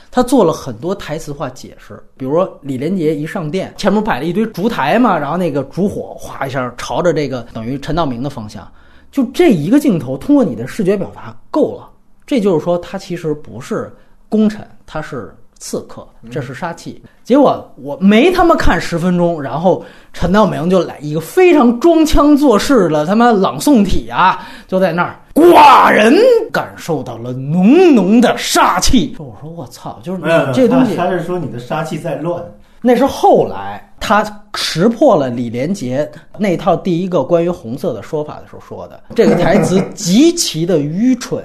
[0.09, 8.67] 他做了很多台词化解释，比如说李连杰一上殿，前面摆了一堆烛台嘛，然后那个烛火哗一下朝着这个等于陈道明的方向，
[9.11, 11.91] 就这一个镜头，通过你的视觉表达够了。
[12.27, 13.95] 这就是说，他其实不是
[14.29, 17.01] 功臣，他是刺客，这是杀气。
[17.23, 26.15] 结果我没他妈看十分钟，然后陈道明就来一个非常装腔作势的他妈朗诵体啊，就在那儿，寡人
[26.53, 29.15] 感受到了浓浓的杀气。
[29.19, 32.43] 我说我操，就是你这东西他他是说你的杀气在乱。
[32.83, 34.25] 那是后来，他
[34.55, 36.09] 识破了李连杰
[36.39, 39.03] 那套第一个关于红色的说法的时候说的。
[39.15, 41.43] 这个台词极其的愚蠢。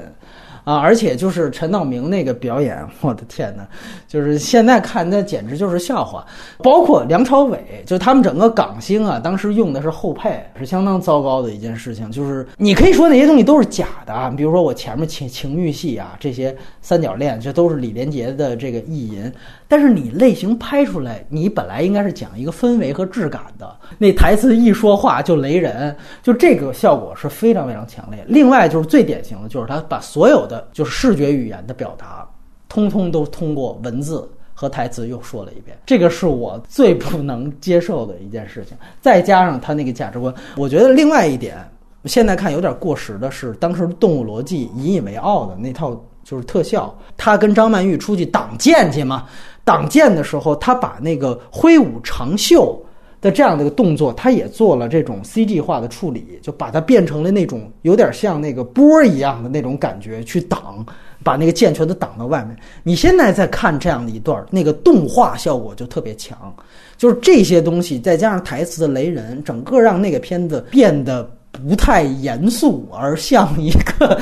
[0.72, 3.68] 啊，而且就是陈道明那个表演， 我的天哪！
[4.08, 6.26] 就是现在看那简直就是笑话。
[6.60, 12.10] 包括梁朝伟，就他们整个港星啊，当时用的是后配，是相当糟糕的一件事情。
[12.10, 19.30] 就是你可以说那些东西都是假的啊，比如说我前面情情欲戏啊，这些三角恋，这都是李连杰的这个意淫。
[19.68, 23.74] 但是你类型拍出来，你本来应该是讲一个氛围和质感的。
[23.98, 28.24] 那台词一说话就雷人，就这个效果是非常非常强烈。
[28.28, 32.28] 另外就是最典型的就是他把所有的就是视觉语言的表达，
[32.70, 35.78] 通通都通过文字和台词又说了一遍。
[35.86, 38.78] 这个是我最不能接受的一件事情。
[39.00, 41.58] 再加上他那个价值观，我觉得另外一点，
[42.06, 46.96] 现在看有点过时的是，当时动物逻辑引以为傲的那套就是特效。
[47.18, 49.26] 他跟张曼玉出去挡剑去嘛。
[49.64, 52.80] 挡剑的时候，他把那个挥舞长袖
[53.22, 60.86] 的这样的一个动作，他也做了这种 CG 化的处理，就把它变成了那种有点像那个波一样的那种感觉去挡，
[61.24, 62.58] 把那个剑全都挡到外面。
[62.82, 66.54] 你现在再看这样的一段，那个动画效果就特别强，
[66.98, 71.30] 就是这些东西再加上台词的雷人，整个让那个片子变得。
[71.52, 74.20] 不太严肃，而像一个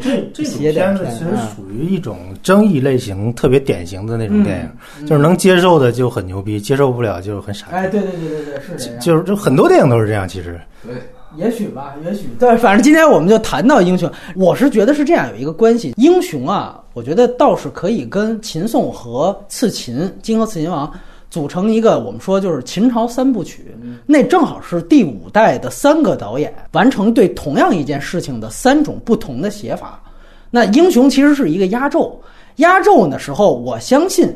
[0.00, 4.60] 这这种 片子其实属于一种争议类型，特别典型的那种电
[5.00, 7.66] 影，就是能接受的就很牛逼，接受不了就很傻。
[7.70, 9.00] 哎，对对对对对，是这样。
[9.00, 10.58] 就是就很多电影都是这样，其实。
[10.84, 10.94] 对，
[11.36, 12.28] 也许吧，也许。
[12.38, 20.90] 对，反正今天我们就谈到英雄，我是觉得是这样有一个关系，英雄啊，我觉得倒是可以跟秦宋和刺秦，荆和刺秦王。
[21.30, 23.72] 组成一个我们说就是秦朝三部曲，
[24.04, 30.02] 那正好是第五代的三个导演完成对同样一件事情的三种不同的写法。
[30.50, 32.20] 那英雄其实是一个压轴，
[32.56, 34.28] 压轴的时候，我相信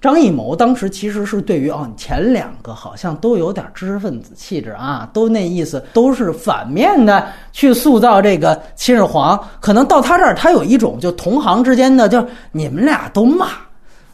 [0.00, 9.40] 张艺谋当时其实是对于哦前两个好像都有点知识分子气质啊，都那意思，都是反面的去塑造这个秦始皇。
[9.60, 13.46] 可能到他这儿，他有一种就同行之间的，就你们俩都骂，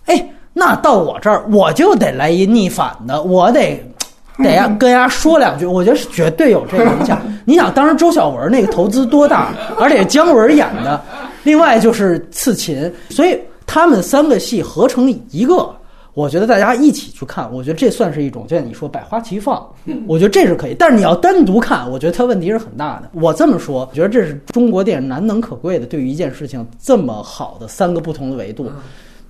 [0.04, 0.30] 哎。
[0.58, 3.80] 那到我这儿，我就得来一逆反的，我得
[4.42, 5.64] 得呀跟人家说两句。
[5.64, 7.22] 我觉得是绝对有这个影响。
[7.46, 11.00] 你想，当时周晓文那个投资多大，而且姜文演的，
[11.44, 15.68] 另外就是刺秦，所以他们三个戏合成一个，
[16.14, 19.64] 我觉得大家一起去看，我觉得这算是一种，就像你说百花齐放，
[20.06, 20.74] 我觉得这是可以。
[20.78, 23.10] 但是你要单独看，我觉得它问题是很大的。
[23.12, 28.70] 我这么说，我觉得这是中国电影难能可贵的，对于一件事情这么好的三个不同的维度。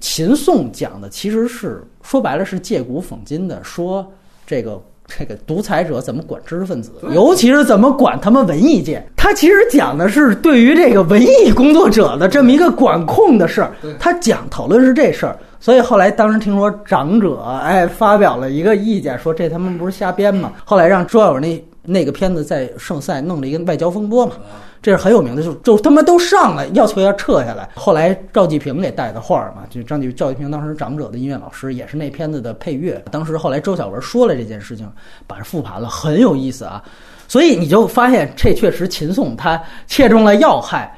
[0.01, 4.07] 秦颂讲的其实是说白了是借古讽今的，说
[4.47, 9.05] 这个这个独裁者怎么管知识分子，尤其是怎么管他们文艺界。
[9.17, 13.73] 他其实讲的是对于这个文艺工作者的这么一个管控的事儿。
[13.99, 20.53] 他讲讨论是这事儿，所以后来当时听说长者哎发表了一个意见，说这他们不是瞎编吗？
[20.65, 24.35] 后来让周晓那那个片子在圣赛弄了一个外交风波嘛。
[24.81, 27.69] 这是很有名的，就就他妈都上来要求要撤下来。
[27.75, 33.03] 后来赵继平给带的画嘛，就张继赵继平当时长者的音乐老师，也是那片子的配乐。
[33.11, 34.89] 当时后来周晓文说了这件事情，
[35.27, 36.81] 把这复盘了，很有意思啊。
[37.27, 40.97] 所以你就发现这确实秦颂他切中了要害。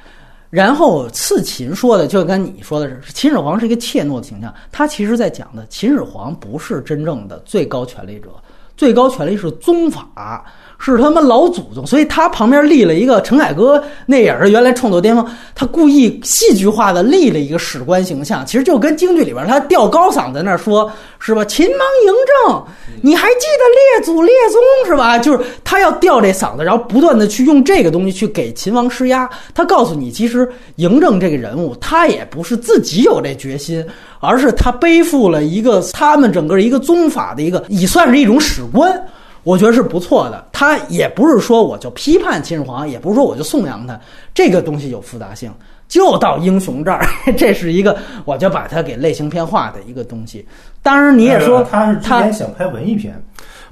[0.50, 8.28] 然后刺秦说的就跟你说的是，秦始皇是一个怯懦的形象，他其实在讲的秦始皇不是真正的最高权力者，
[8.76, 10.44] 最高权力是宗法。
[10.82, 15.22] 是他妈老祖宗，所以他旁边立了一个陈凯歌，那也是原来创作巅峰。
[15.54, 21.44] 他故意戏剧化的立了一个史官形象，其实就跟京剧里边他吊高嗓在那说，是吧？
[21.44, 22.64] 秦王嬴政，
[23.02, 25.18] 你还记得列祖列宗是吧？
[25.18, 29.28] 就是他要吊这嗓子，然后不断的去用这个东西去给秦王施压。
[29.54, 33.84] 他告诉你，其实嬴政这个人物，他也不是自己有这决心，
[34.18, 38.98] 而是他背负了一个他们整个一个宗法的一个，也算是一种史官。
[39.42, 43.98] 我觉得是不错的，他也不是说我就批判秦始皇，也不是说我就颂扬他，
[44.34, 45.52] 这个东西有复杂性。
[45.88, 47.04] 就到英雄这儿，
[47.36, 50.46] 这是一个我就把它给类型片化的一个东西。
[50.84, 53.20] 当然你也说他是之前想拍文艺片，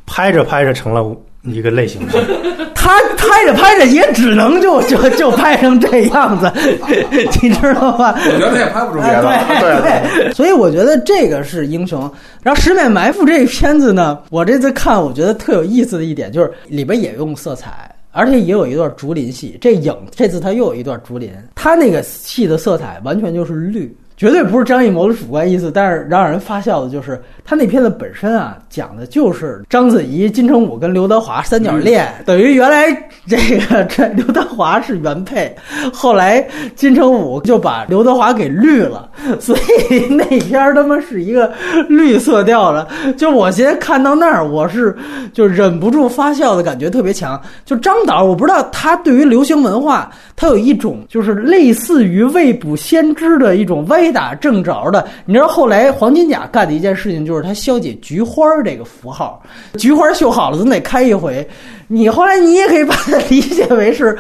[0.05, 1.17] 拍着拍着成了。
[1.43, 2.01] 一个类型，
[2.75, 6.51] 他拍着拍着也只能就就就拍成这样子，
[7.41, 8.15] 你知道吗？
[8.17, 9.23] 我觉得他也拍不出别的。
[9.61, 12.01] 对对，所以我觉得这个是英雄。
[12.43, 19.57] 然后《十面埋伏》这片子呢，我这次看，我觉得特有意思的一点就是里边也用色彩，而且也有一段竹林戏。
[19.61, 23.97] 这影这次他又有一段竹林，他那个戏的色彩完全就是绿。
[24.19, 32.91] 绝对不是张艺谋的主观意思，但是让人发笑的就是他那片子本身啊，讲的就是章子怡、金城武跟刘德华三角恋，等于原来
[33.29, 35.55] 这个这刘德华是原配，
[35.93, 36.45] 后来
[36.75, 39.09] 金城武就把刘德华给绿了，
[39.39, 41.53] 所以那片儿他妈是一个
[41.89, 42.89] 绿色调的。
[43.17, 44.97] 就我现在看到那儿，我是
[45.33, 47.41] 就忍不住发笑的感觉特别强。
[47.65, 55.07] 就张导，我不知道他对于流行文化，他有一种就是类似于未卜先知的一种歪打正着的。
[55.25, 59.43] 你知道后来黄金甲干的一件事情，就是他消解菊花这个符号，
[59.77, 61.47] 菊花绣好了总得开一回。
[61.91, 64.15] 你后来你也可以把它理解为是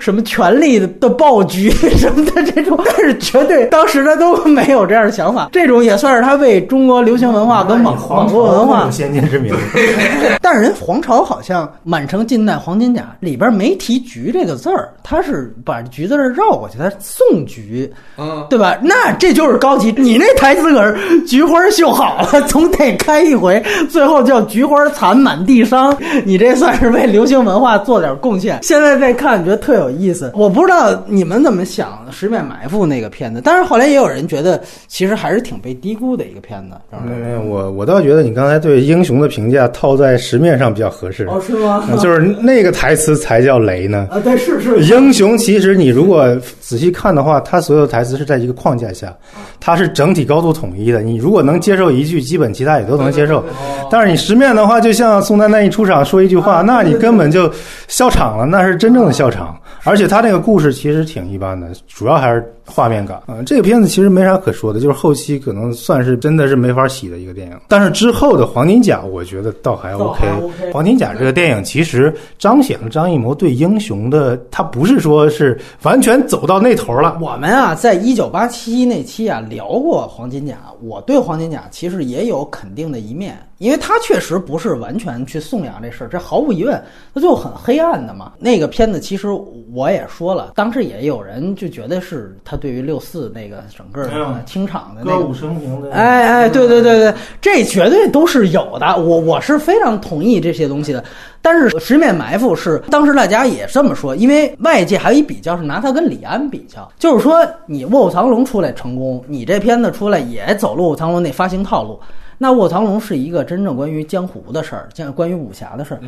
[0.00, 5.48] 什么权力的暴菊什么的这种，但是绝对当时他都没有这样的想法。
[5.52, 9.54] 这种也算是他为中国流行文化跟网网络文化有先见之明。
[10.42, 17.88] 但是人黄朝好像《满城尽带黄金甲》里边没提“菊”这个字儿，他是把“菊”字儿绕过去，他送菊，
[18.18, 18.76] 嗯，对吧？
[18.82, 19.92] 那这就是高级。
[19.96, 25.96] 你那台词可是“菊花绣好了，总得开一回”，最后叫“菊花残满地伤”。
[26.24, 28.58] 你这算是为流行文化做点贡献。
[28.62, 30.32] 现在再看，觉得特有意思。
[30.34, 36.76] 我不知道你们怎么想《十面埋伏》那个片子，但是后来也有人觉得，其实还是挺被低估的一个片子。
[36.90, 41.26] 是吧没有没有，我我倒觉得你刚才对英雄的评价套在十面上比较合适。
[41.28, 41.84] 哦，是吗？
[41.90, 44.08] 嗯就是那个台词才叫雷呢。
[44.10, 44.80] 啊，对，是是。
[44.80, 46.26] 英雄其实你如果
[46.60, 49.14] 仔细看的话，他所有台词是在一个框架下，
[49.60, 51.02] 它是整体高度统一的。
[51.02, 53.44] 你如果能接受一句，基本其他也都能接受。
[53.90, 57.50] 但是你十面的话，就像宋丹丹一出场说一句话，那你根本就
[57.88, 59.56] 笑场了，那是真正的笑场。
[59.90, 63.20] 而且他那个故事其实挺一般的，主要还是画面感。
[63.26, 67.58] 嗯，这个片子其实没啥可说的，就是后期可能算是真的是没法洗的一个电影。
[67.68, 70.24] 但是之后的黄金甲，我觉得倒还 OK。
[70.72, 77.18] 黄金甲这个电影其实彰显了张艺谋对英雄的，他不是说是完全走到那头了。
[77.20, 86.80] 我们啊，在一九八七那期啊聊过黄金甲，我对黄金甲其实也有肯定的一面，因为他确实不是完全去颂扬这事儿，这毫无疑问，
[87.12, 88.32] 他就很黑暗的嘛。
[88.38, 89.26] 那个片子其实
[89.74, 101.02] 我也说了，当时也有人就觉得是他对于六四那个整个的清场的那个生平的哎哎，对对对对，这绝对都是有的，我我是非常同意这些东西的。
[101.40, 111.98] 但是十面埋伏是当时大家也这么说，因为外界还有一比较是拿他跟李安比较，就是说你《卧虎藏龙》出来成功，你这片子出来也走《卧虎藏龙》那发行套路。
[112.38, 116.00] 那《卧虎藏龙》是一个真正关于江湖的事儿，讲关于武侠的事儿。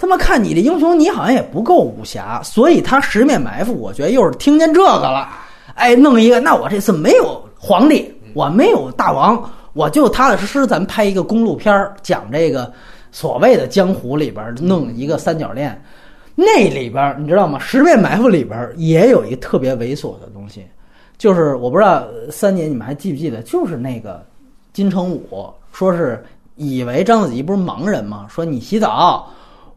[0.00, 5.28] 他妈看你这英雄，你好像也不够武侠，所以他十面埋伏，我觉得又是听见这个了，
[5.74, 9.38] 哎，弄一个，那我这次没有皇帝，我没有大王，
[9.74, 12.72] 我就踏踏实实，咱拍一个公路片儿，讲这个
[13.12, 15.78] 所谓的江湖里边弄一个三角恋，
[16.34, 17.58] 那里边你知道吗？
[17.58, 20.64] 十面埋伏里边也有一个特别猥琐的东西，
[21.18, 24.24] 就是我不知道三年你们还记不记得，就是那个
[24.72, 26.24] 金城武说是
[26.56, 28.24] 以为章子怡不是盲人吗？
[28.30, 29.30] 说你洗澡。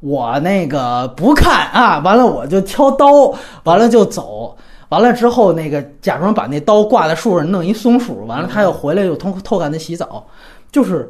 [0.04, 3.34] 我那个不看啊，完了我就挑刀，
[3.64, 4.54] 完了就走，
[4.89, 10.28] 完了之后那个假装把那刀挂在树上，弄一松鼠，完了他又回来又偷偷看他洗澡，
[10.74, 11.10] 就是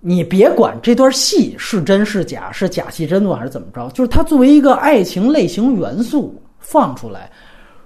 [0.00, 7.30] 你别管这段戏是真是假，是假戏真做还是怎么着，就是它作为一个爱情类型元素放出来，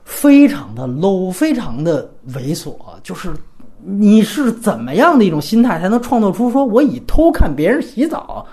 [0.04, 3.34] 非常的 low，非常的猥琐，就是
[3.84, 8.46] 你是怎么样的一种心态才能创造出说我以偷看别人洗澡。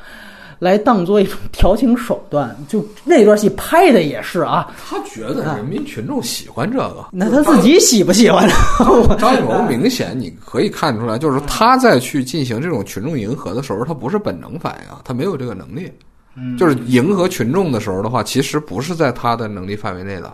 [0.61, 4.71] 来当做一种调情手段，就那段戏拍的也是啊。
[4.87, 8.53] 他觉得人民群众喜欢这个， 那他自己喜不喜欢呢？
[9.17, 15.91] 张艺谋明显你可以看出来，就是他在去进行这种群众迎合的时候，他不是本能反应，他没有这个能力。
[16.37, 20.31] 嗯就是迎合群众的时候的话，其实不是在他的能力范围内的。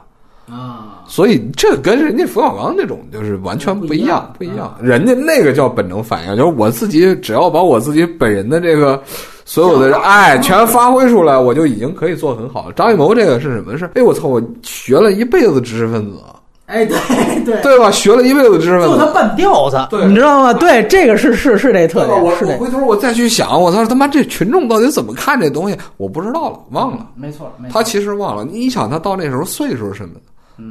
[0.50, 4.78] 啊，所以这跟人家冯小刚那种就是完全不一样，不一样。
[4.82, 9.02] 人家那个叫本能反应，就是我自己只要把我自己本人的这个
[9.50, 12.74] 所有的爱全发挥出来，我就已经可以做很好了。
[12.74, 13.78] 张艺谋这个是什么？
[13.78, 16.18] 是哎我操，我学了一辈子知识分子，
[16.66, 16.98] 哎，对
[17.46, 17.90] 对，对吧？
[17.90, 20.54] 学了一辈子知识分子，就他半吊子，对你知道吗？
[20.54, 25.78] 对，这个是是是这特点，是这我，回头我再去想，我操他妈这群众到底怎么看这东西？
[25.96, 27.08] 我不知道了，忘了。
[27.16, 30.16] 没错，没错他其实忘了，你想他到那时候岁数什么？
[30.16, 30.22] 嗯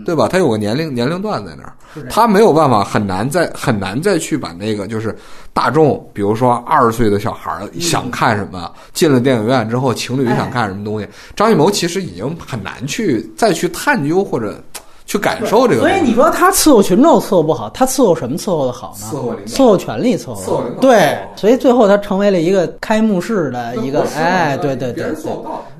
[0.05, 0.29] 对吧？
[0.29, 1.73] 他有个年龄年龄段在那儿
[2.11, 5.17] 他没有办法，很难再很难再去把那个就是
[5.53, 14.63] 大众，比如说二十岁的小孩想看什么，进了电影院之后，情侣想看什么东西，张艺谋其实已经很难去再去探究或者
[15.07, 15.81] 去感受这个。
[15.81, 19.07] 所以你说他伺候群众伺候不好，他伺候什么伺候的好呢？
[19.11, 25.15] 伺候领导伺候权力伺候对，所以最后他成为了一个开幕式的一个哎，对对对对。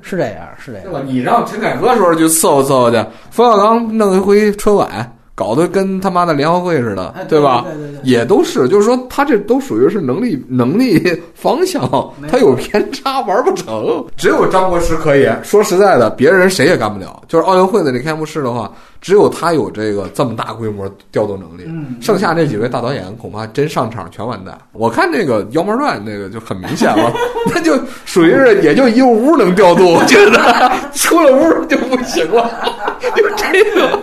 [0.01, 0.85] 是这样，是这样。
[0.85, 1.01] 对吧？
[1.05, 7.63] 你让陈凯歌时候去伺候伺候去，冯小刚弄一回春晚，搞得跟他妈的联合会似的哎，对吧？
[7.67, 10.99] 对对对也都是，就是说他这都属于是能力能力
[11.35, 11.89] 方向，
[12.29, 14.03] 他有偏差，玩不成。
[14.17, 15.29] 只有张国师可以。
[15.45, 17.23] 说实在的，别人谁也干不了。
[17.29, 21.65] 就是奥运会的这开幕式的话，只有他有这个这么大规模调动能力。
[21.67, 24.57] 嗯剩下那几位大导演恐怕真上场全完蛋。
[24.73, 27.13] 我看这个《妖魔传》那个就很明显了，
[27.53, 32.51] 那就属于是也就一个屋能调度，我觉得出了屋就不行了，
[33.15, 34.01] 就这个。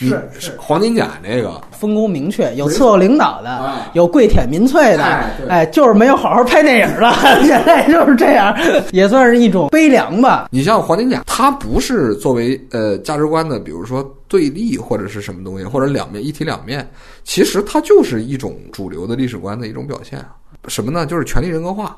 [0.00, 7.14] 你是黄金甲那个，分工明确，有伺候领导的哎，有跪舔民粹的哎，哎，就是没有好好拍电影了。
[7.44, 8.56] 现在就是这样，
[8.92, 10.48] 也算是一种悲凉吧。
[10.50, 16.88] 你像黄金甲，他不是作为呃价值观的，比如说对立或者是什么东西，或者两面一体两面，
[17.22, 20.34] 其实它就是一种主流的历史观的一种表现啊。
[20.68, 21.04] 什么呢？
[21.06, 21.96] 就是权力人格化。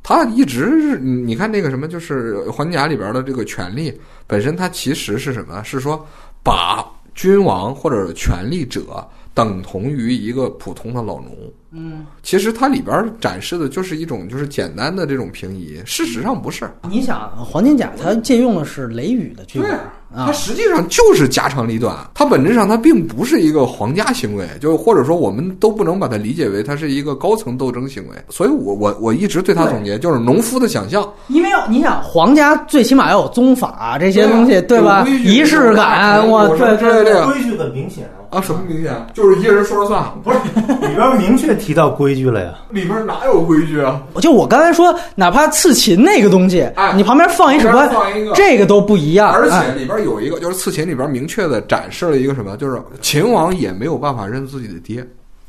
[0.00, 3.92] 他一直是你你看那个什么，就是黄金甲里边的这个权力
[4.26, 5.62] 本身，它其实是什么？
[5.64, 6.06] 是说
[6.42, 6.82] 把
[7.18, 9.04] 君王或者权力者
[9.34, 11.52] 等同于一个普通的老农。
[11.70, 16.70] 嗯，其实它里边展示的就是一种就是简单的这种平移，事实上不是。
[16.88, 19.78] 你想，黄金甲它借用的是雷雨的剧本
[20.14, 28.16] 它啊，实际上就是家长里短，它本质上它并不是一个皇家行为，就或者说我们都不能把它理解为它是一个高层斗争行为。
[28.30, 35.06] 所以我我我一直对它总结就是农夫的想象，因为你想，皇家最起码要有宗法这些东西，对吧？
[35.06, 38.94] 仪式感，我对有之类的规矩很明显啊，啊，什么明显？
[39.14, 40.38] 就是一个人说了算，不是
[40.86, 42.54] 里边明确提到规矩了呀。
[42.70, 44.00] 里边哪有规矩啊？
[44.20, 49.30] 就我刚才说，哪怕刺秦那个东西，哎你旁边放一史官旁边放一个，这个都不一样。
[49.32, 55.06] 而且哎里边有一个，就是刺秦里边明确的展示了一个什么，就是秦王也没有办法认自己的爹。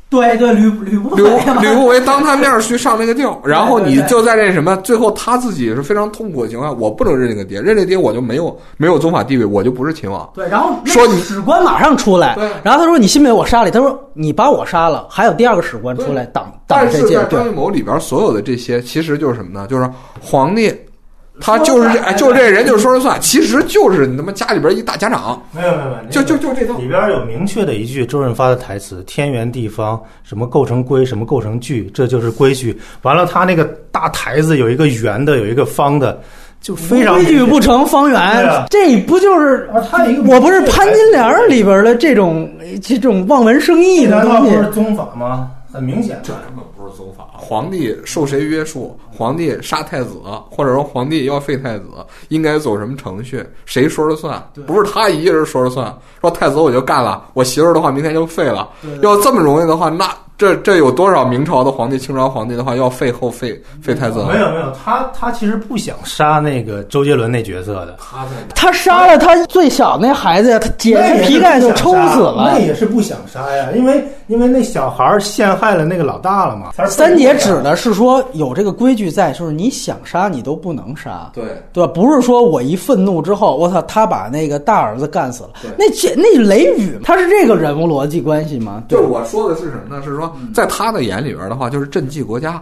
[0.09, 1.23] 对对，吕吕不吕
[1.61, 10.27] 吕不韦当他面去上那个吊， 然后你就在这什么，最后他自己是非常痛苦的情况下，我不能认这个爹，认这爹我就没有没有宗法地位，我就不是秦王。
[10.33, 13.69] 对，然后说你史官马上出来对，然后他说你信不信我杀你？
[13.69, 17.01] 他说你把我杀了，还有第二个史官出来挡挡但是在。
[17.01, 19.67] 这届对张艺谋里边所有的这些，其实就是什么呢？
[19.67, 19.87] 就是
[20.19, 20.73] 皇帝，
[21.41, 26.77] 他就是这，哎，就是这人就是说了算，其实就是你他妈家里边一大家长，没有没有没有，就就就这套。
[26.77, 36.19] 里边有明确的一句周润发的台词：“天圆地方，什么构成规，什么构成矩，这就是规矩。”完了，他那个大台子有一个圆的，有一个方的，
[36.61, 42.49] 就非常规矩不成方圆啊，这不就是啊他有一个我不是潘金莲里边的这种
[42.81, 44.63] 这种望文生义的东西不？
[44.63, 45.49] 是宗法吗？
[45.71, 46.33] 很明显这
[46.89, 47.27] 是宗法。
[47.33, 48.99] 皇帝受谁约束？
[49.11, 51.85] 皇帝杀太子，或者说皇帝要废太子，
[52.29, 53.45] 应该走什么程序？
[53.65, 54.43] 谁说了算？
[54.65, 55.95] 不是他一个人说了算。
[56.21, 58.69] 说太子我就干了，我媳妇儿的话明天就废了。
[59.01, 64.19] 要这么容易的话，那这这有多少明朝的皇帝、清朝皇帝的话要废后废废太子？
[64.19, 72.59] 没有没有，他他其实不想杀那个周杰伦那角色的，他在他杀了他最小那孩子呀，他解开皮带就抽死了那。
[72.59, 76.71] 也是不想杀呀，因为因为那小孩儿陷害了那个老大了嘛。
[76.87, 81.43] 三姐指的是说有这个规矩在，就是你想杀你都不能杀，对。
[81.73, 81.91] 对吧？
[81.93, 88.81] 不是说我一愤怒之后，我操，他把那个大儿子干死了，那这那雷雨他是这个人物逻辑关系吗？
[88.87, 90.01] 对就是我说的是什么呢？
[90.01, 92.61] 是说在他的眼里边的话，就是赈济国家，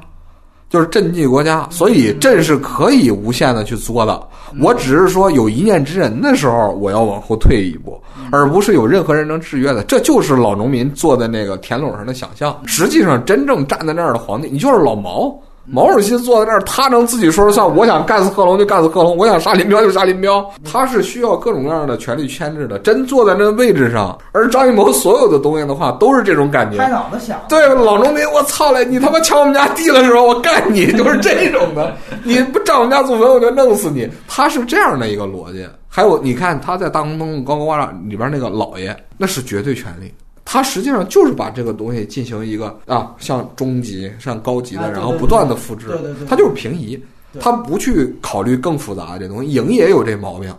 [0.69, 4.21] 就是赈济国家，所以朕是可以无限的去作的。
[4.61, 8.01] 我只是说有一念之人的时候，我要往后退一步，
[8.31, 9.83] 而不是有任何人能制约的。
[9.83, 12.57] 这就是老农民坐在那个田垄上的想象。
[12.65, 15.37] 实际上，真正站在那儿的皇帝，你就是老毛。
[15.69, 17.75] 毛主席坐在那儿，他能自己说了算。
[17.75, 20.49] 我想干死贺龙就干死贺龙，我想杀林彪就杀林彪。
[20.63, 22.79] 他是需要各种各样的权力牵制的。
[22.79, 26.77] 真坐在那位置上，而张艺谋所有的东西的话，都是这种感觉。
[26.77, 28.85] 拍脑子想，对，老农民，我操嘞！
[28.85, 31.93] 你他妈抢我们家地的时候，我干你，就是这种的。
[32.23, 34.09] 你不占我们家祖坟，我就弄死你。
[34.25, 35.67] 他是这样的一个逻辑。
[35.89, 40.13] 还有，你看他在《大红灯笼高高挂上》里边那个老爷，那是绝对权力。
[40.49, 46.25] 他实际上就是把这个东西进行一个啊，像中级、像高级的，然后不断的复制对对对。
[46.25, 46.95] 他就是平移，
[47.33, 49.51] 对他不去考虑更复杂的这东西。
[49.51, 50.49] 影也有这毛病。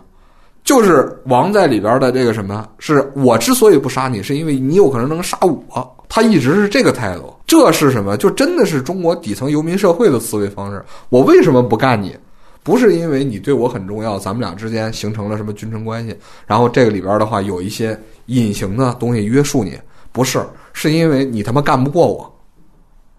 [0.63, 5.95] 就是王在里边的这个什么，是我之所以不杀你，是因为你有可能能杀我。
[6.07, 8.15] 他一直是这个态度，这是什么？
[8.17, 10.85] 就真的是中国底层游民社会的思维方式。
[11.09, 12.15] 我为什么不干你？
[12.61, 17.99] 不是因为你对我很重要，咱们俩之间形成了什么君臣关系，然后这个里边的话有一些
[18.29, 19.77] 隐形的东西约束你，
[20.11, 20.41] 不是，
[20.73, 22.33] 是因为你他妈干不过我，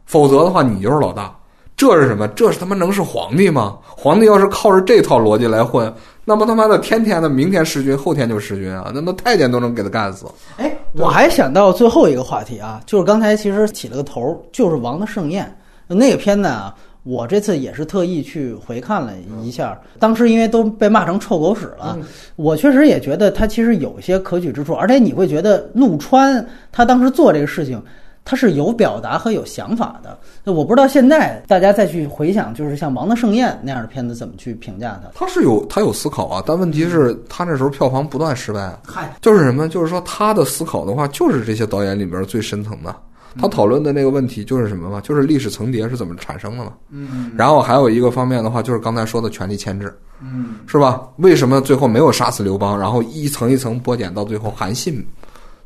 [0.07, 1.37] 否则的话你就是老大。
[1.77, 2.29] 这是什么？
[2.29, 3.79] 这是他妈能是皇帝吗？
[3.87, 5.91] 皇帝要是靠着这套逻辑来混，
[6.27, 8.91] 那么他妈的天天的明天弑君，后天就弑君啊！
[8.95, 10.27] 那那太监都能给他干死。
[10.59, 15.47] 哎，我还想到最后一个话题啊，就是刚才其实起了个头，就是《王的盛宴》
[15.95, 19.13] 那个片子啊，我这次也是特意去回看了
[19.43, 21.99] 一下，当时因为都被骂成臭狗屎了，
[22.37, 27.83] 我确实也觉得他其实有一些可取之处，而且你会觉得陆川他当时做这个事情。
[28.23, 35.11] 他是有表达和有想法的，那我不知道现在大家再去回想，就是像《王的盛宴》那样的片子怎么去评价他？
[35.15, 38.79] 他是有他有思考啊，但问题是，他那时候票房不断失败啊。
[38.87, 39.67] 嗨，就是什么？
[39.71, 42.95] 就是说他的思考的话，就是这些导演里边最深层的。
[43.39, 45.01] 他讨论的那个问题就是什么嘛？
[45.03, 46.73] 就是历史层叠是怎么产生的嘛？
[46.91, 51.03] 嗯然后还有一个方面的话，就是刚才说的权力牵制，嗯是吧？
[51.19, 52.79] 为什么最后没有杀死刘邦？
[52.79, 55.07] 然后一层一层剥茧，到最后韩信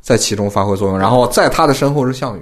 [0.01, 2.41] 在其中发挥作用，然后在他的身后是项羽。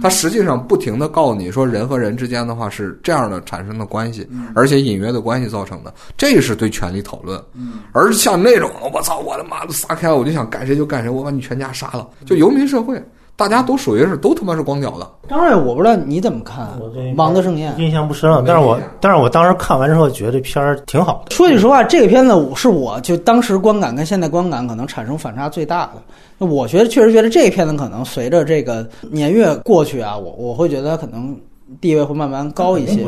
[0.00, 4.24] 他实际上不停的告诉你说，人和人之间的话是这样的产生的关系，
[4.54, 7.42] 而且隐约的关系造成的，这是对权力讨论。
[7.90, 13.02] 而像那种我操，我的妈的撒开了，我就想干谁就干谁，我把你全家杀了，就游民社会，
[13.40, 15.10] 大家都属于是都他妈是光脚的。
[15.26, 17.72] 当然，我不知道你怎么看我这《王的盛宴》。
[17.78, 21.34] 印象不深了，但是我但是我当时看完之后觉得这片儿挺好的。
[21.34, 26.02] 说句实话，这个片子我是我就当时观感跟现在观感可能产生反差最大的。
[26.36, 31.34] 那我觉得确实觉得这个片子可能随着这个年月过去啊，我我会觉得它可能
[31.80, 33.06] 地位会慢慢高一些。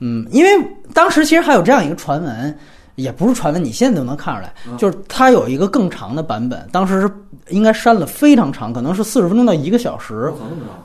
[0.00, 0.50] 嗯，因为
[0.92, 2.58] 当时其实还有这样一个传闻，
[2.96, 7.08] 也不是传闻，你现在都能看出来，就是它有一个更长的版本，当时是
[7.50, 10.32] 应该删了非常长，可能是四十分钟到一个小时，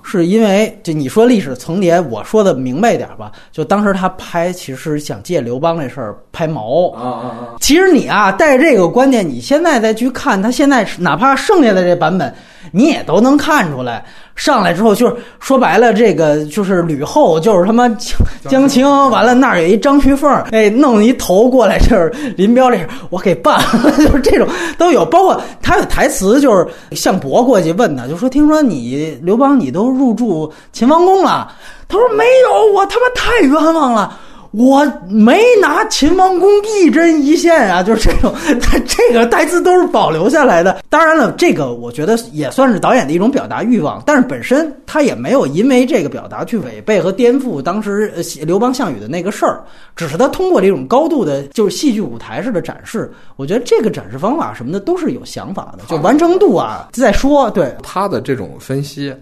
[0.03, 6.89] 是因为就你说历史层叠，我说的明白一点吧，就当时他拍其实想借刘邦这事儿拍毛。
[6.91, 7.55] 啊啊啊！
[7.59, 12.33] 其实你啊，带着这个观念，你现在再去看他现在哪怕剩下的这版本，
[12.71, 14.03] 你也都能看出来。
[14.35, 18.17] 上来之后就是说白了，这个就是吕后，就是他妈江
[18.47, 24.47] 江青，完了那儿有一张旭凤，哎，弄一头过来，就是林彪这儿我给办了， 就是这种
[24.77, 25.05] 都有。
[25.05, 31.51] 包括他有台词，就是项伯过去问他，就说听说你刘邦你都入住秦王宫了，
[31.89, 34.17] 他说没有，我他妈太冤枉了。
[34.51, 40.83] 我没拿秦王宫一针一线啊，就是这种， 他这个台词都是保留下来的。
[40.89, 49.63] 当然了，这个我觉得也算是导演的一种表达欲望，但是本身他也没有因为这个表达去违背和颠覆当时呃刘邦项羽的那个事儿，
[49.95, 57.51] 只是他通过这种高度的，就是戏剧舞台式的展示，我觉得这个展示方法什么的都是有想法的，就完成度啊再说。
[57.51, 59.13] 对，他的这种分析，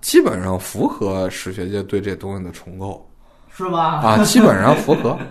[0.00, 3.06] 基本上符合史学界对这东西的重构。
[3.56, 4.00] 是吧？
[4.02, 5.16] 啊，基本上符合。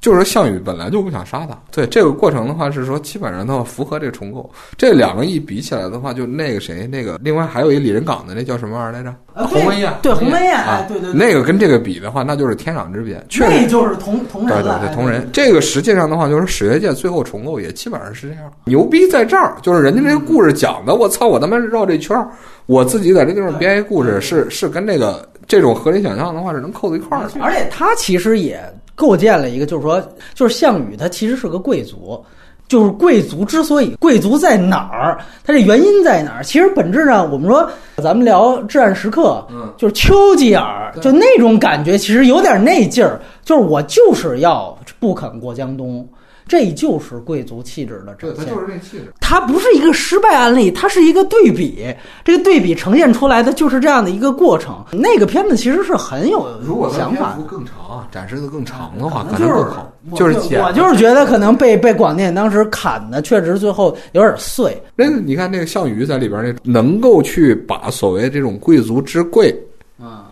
[0.00, 4.48] 就是项羽本来就不想杀他，对这个过程的话是说，基本上的话符合这个重构。
[4.76, 9.12] 这两个一比起来的话，就那个谁，那个另外还有一李仁港的那叫什么玩意儿来着？
[9.34, 9.92] 呃鸿门宴。
[10.00, 13.20] 对鸿门宴，啊哎，对对对，那个跟这个比的话，那就是天壤之别。
[13.28, 15.28] 确实，就是同同人了，对对对，哎同人。
[15.32, 18.44] 这个实际上的话，就是史学界最后重构也基本上是这样。
[18.66, 22.28] 牛逼在这儿，就是人家这个故事讲的，我操，我他妈绕这圈儿，
[22.66, 27.40] 我自己在这地方编一故事，是是跟那个这种合理想象的话是能扣到一块儿去。
[27.40, 28.60] 而且他其实也
[28.94, 30.00] 构建了一个，就是说，
[30.34, 32.22] 就是项羽他其实是个贵族。
[32.68, 36.44] 就是贵族之所以贵族在哪儿，他这原因在哪儿？
[36.44, 37.66] 其实本质上，我们说
[37.96, 46.06] 咱们聊《至暗时刻》，嗯，就是丘吉尔，就那种感觉，其实有点那劲儿，就是我就是要不肯过江东，
[46.48, 48.46] 这就是贵族气质的展现。
[48.46, 49.12] 是这气质。
[49.20, 51.86] 它不是一个失败案例，它是一个对比。
[52.24, 54.82] 这个对比呈现出来的就是这样的一个过程。
[54.90, 59.92] 那个片子其实是很有如果想法更长，展示的更长的话，可就是能更好。
[60.16, 64.82] 就是剪我就是觉得可能被被广电当时砍的，确实最后有点碎。
[64.96, 69.54] 那个你看那个项羽在里边那能够去把所谓这种贵族之贵
[70.00, 70.30] 啊，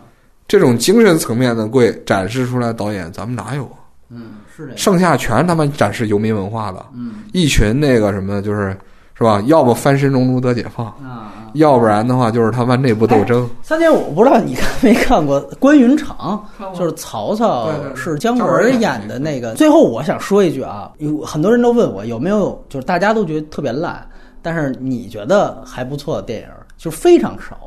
[0.48, 3.68] 这种精神层面的贵展示出来，导演咱们哪有？
[4.76, 8.76] 剩下全他妈展示游民文化的，嗯一群那个什么就是
[9.14, 9.40] 是吧？
[9.46, 11.32] 要不翻身农奴得解放，啊。
[11.54, 13.48] 要不然的话就是他妈内部斗争。
[13.62, 16.44] 三姐，我不知道你看没看过《关云长》，
[16.78, 19.54] 就是曹操是姜文演的那个。
[19.54, 24.06] 最后我想说一句啊，有很多人都问我有没有，就是大家都觉得特别烂，
[24.42, 27.58] 但是你觉得还不错的电影，就是非常少。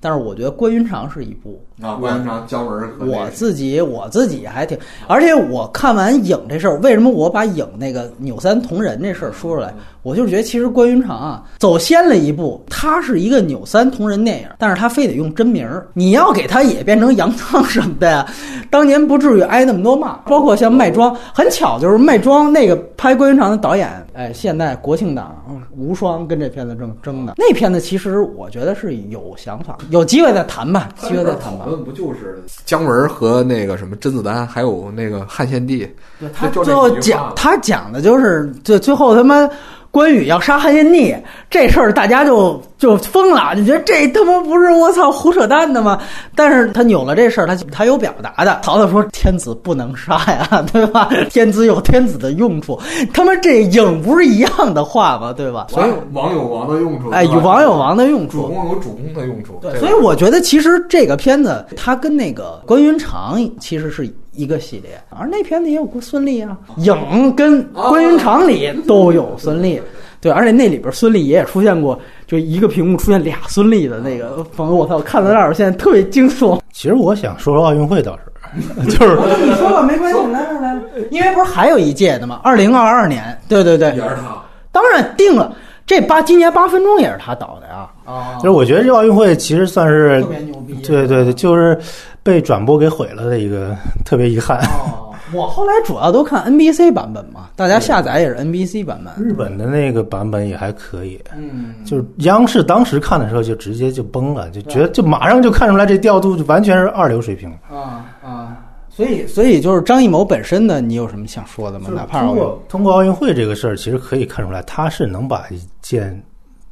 [0.00, 4.76] 但是我觉得《关云长》是一部，啊，关云长、姜文和我自己我自己还挺，
[5.06, 9.72] 而且我看完影这事儿，为什么我把影那个扭三同人这事儿说出来？
[10.02, 18.26] 我就是觉得其实关云长啊走先了一步，他是一个扭三同人电影，但是他非得用真名儿，你要给他也变成杨康什么的呀，
[18.70, 20.16] 当年不至于挨那么多骂。
[20.26, 31.67] 包括像麦庄，很巧就是麦庄那个拍关云长的导演，哎，现在国庆档嗯无双跟这片子正争的，那片子其实我觉得是有想法，有机会再谈吧，机会再谈吧讨。
[31.68, 35.88] 论不就是姜文和那个什么甄子丹，还有那个汉献帝？
[36.18, 39.48] 对他最后讲，他讲的就是这最后他妈
[39.90, 41.14] 关羽要杀汉献帝
[41.50, 45.98] 这事儿，大家就就疯了，就觉得这他妈不是我操胡扯淡的吗？
[46.34, 48.60] 但是他扭了这事儿，他他有表达的。
[48.62, 51.08] 曹操说：“天子不能杀呀， 对吧？
[51.30, 52.78] 天子有天子的用处。
[53.12, 55.32] 他妈这影不是一样的话吗？
[55.32, 55.66] 对吧？
[55.70, 59.58] 所以王有王的用处，哎，有王有王的用处，主公有主公的用处。
[59.62, 64.06] 对，所以我觉得其实这个片子它跟那个关云长其实是
[64.38, 69.80] 一个系列，而那片子也有过孙俪啊，影跟关云长里都有孙俪。
[70.20, 76.60] 对，而且那里边孙俪也出现过，就一个屏幕出现俩孙俪的那个朋友，我操，我看到那儿现在特别惊悚。
[76.72, 82.40] 其实我想说说奥运会倒是， 就是你说吧，没关系，来来来，因为不是还有一届的吗？
[82.44, 84.40] 二零二二年，对对对，也是他。
[84.70, 85.52] 当然定了，
[85.88, 87.88] 这八今年八分钟也是他导的呀。
[88.04, 90.74] 啊，就是我觉得这奥运会其实算是特别牛逼。
[90.86, 91.76] 对对对，就是
[92.22, 93.74] 被转播给毁了的一个
[94.04, 94.58] 特别遗憾。
[94.58, 99.24] 哦， 我后来主要都看 NBC 版本嘛，大家下载也是 NBC 版本。
[99.24, 107.50] 日本的那个版本也还可以，嗯，就是央视当时看的时候就直接就崩了，就觉得就马上就看出来这调度就完全是二流水平。
[107.70, 108.56] 啊啊，
[108.98, 111.88] 所以所以就是张艺谋本身呢，你有什么想说的吗？
[111.94, 116.20] 哪怕通过通过奥运会这个事儿，其实可以看出来，他是能把一件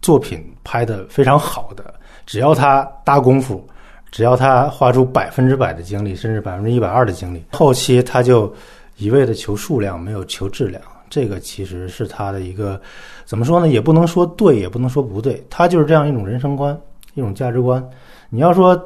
[0.03, 1.95] 作品拍得非常好的，
[2.27, 3.65] 只要他搭功夫。
[4.13, 8.51] 只要他花出百分之百的精力，甚至百分之一百二的精力，后期他就
[8.97, 10.81] 一味的求数量，没有求质量。
[11.11, 12.81] 这个其实是他的一个
[13.27, 13.69] 怎么说呢？
[13.69, 15.45] 也不能说对，也不能说不对。
[15.51, 16.77] 他就是这样一种人生观，
[17.15, 17.85] 一种价值观。
[18.31, 18.81] 你要说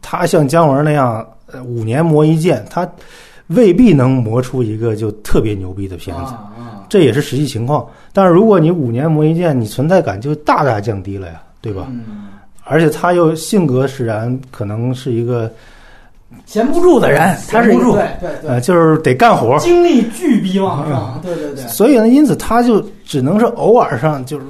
[0.00, 2.88] 他像姜文那样，呃，五年磨一剑，他
[3.48, 6.32] 未必能磨出一个就特别牛逼的片子。
[6.88, 7.86] 这也是实际情况。
[8.12, 11.86] 但是如果你五年磨一剑，你存在感就大大降低了呀，对吧？
[12.64, 15.50] 而且他又性格使然，可能是一个
[16.46, 21.66] 闲不住的人，他是闲不住，对对对，呃，就是得干活，精力巨逼旺盛，对对对。
[21.66, 24.44] 所以呢，因此他就只能是偶尔上就是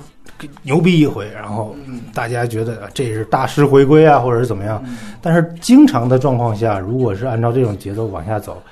[0.63, 1.75] 牛逼一回，然后
[2.15, 4.83] 大家觉得这是大师回归啊，或者是怎么样。
[5.21, 8.63] 但是经常的状况下，如果是按照这种节奏往下走，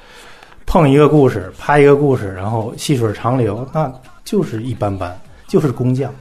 [0.66, 3.93] 碰一个故事，拍一个故事，然后细水长流，那
[4.24, 5.16] 就是一般般，
[5.47, 6.12] 就是工匠。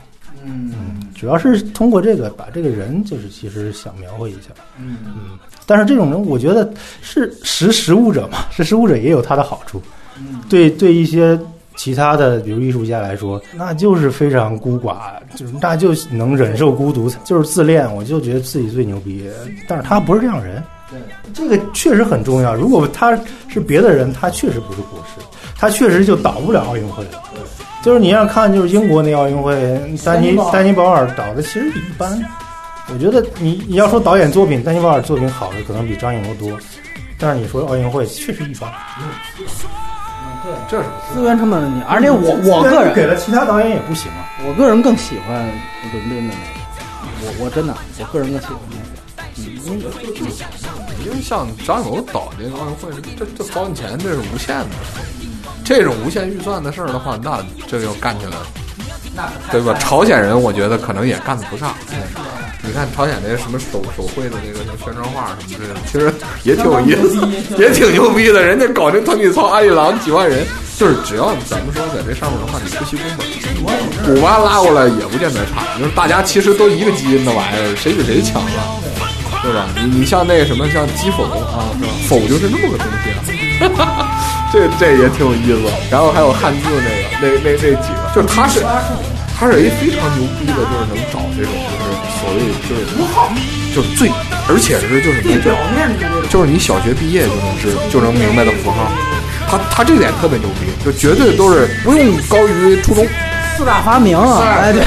[0.44, 0.72] 嗯，
[1.14, 4.50] 主要是通过这个把这个人，就是其实想描绘一下。
[4.80, 6.72] 嗯嗯，但是这种人，我觉得
[7.02, 9.82] 是识时务者嘛，识时务者也有他的好处。
[10.18, 11.38] 嗯，对对，一些
[11.78, 19.30] 其他的比如艺术家来说，那就是非常孤寡，就是那就能忍受孤独，就是自恋，我就觉得自己最牛逼。
[19.68, 21.00] 但是他不是这样人，对，
[21.34, 22.54] 这个确实很重要。
[22.54, 23.18] 如果他
[23.48, 25.26] 是别的人，他确实不是国师，
[25.56, 27.24] 他确实就导不了奥运会了。
[27.84, 29.56] 就是你要看，就是英国那奥运会，
[30.04, 32.22] 丹尼丹尼保尔导的其实一般。
[32.92, 36.58] 我觉得你你要说导演作品，丹尼保尔作品好的可能比张艺谋多，
[37.20, 38.72] 但是你说奥运会确实一般。
[39.00, 39.10] 嗯，
[40.48, 41.82] 对，这是资源成本问题。
[41.90, 44.24] 而且我我个人给了其他导演也不行啊。
[44.48, 45.46] 我个人更喜欢
[45.92, 46.40] 伦敦的那个，
[47.22, 48.82] 我我真的我个人更喜欢那个。
[49.36, 49.80] 嗯，因为
[51.06, 54.76] 因为像张艺谋导这个奥运会，这这掏钱这是无限的。
[55.66, 58.48] 这种无限预算的事儿的话，那这就干起来了，
[59.52, 59.74] 对吧？
[59.80, 61.74] 朝鲜人我觉得可能也干得不上。
[62.64, 66.14] 你看朝鲜那什么手手绘的那个宣传画什么之类的，其实
[66.44, 67.26] 也挺有意思，
[67.58, 68.44] 也挺牛逼的。
[68.44, 70.46] 人家搞这团体操阿里郎几万人，
[70.76, 75.64] 就是只要咱们说在这上面的话，你不惜工本，古巴拉过来也不见得差。
[75.80, 78.76] 就是大家其实都一个基因的玩意儿，谁比谁强啊？
[79.44, 79.68] 对吧？
[79.78, 81.72] 你你像那个什么像击否啊？
[82.10, 84.12] 否就是那么个东西啊。
[84.52, 86.90] 这这也挺有意思，然后还有汉字那
[87.22, 88.62] 个，那那那几个，就是他是
[89.40, 93.30] 他是一非常牛逼的，就是能找这种就是所谓就是符号，
[93.76, 94.10] 就是最，
[94.50, 95.94] 而且是就是能表面
[96.28, 98.90] 就是你小学毕业就能知就能明白的符号，
[99.48, 103.08] 他他这点特别牛逼，就绝对都是不用高于初中。
[103.56, 104.82] 四大发明，啊哎，对，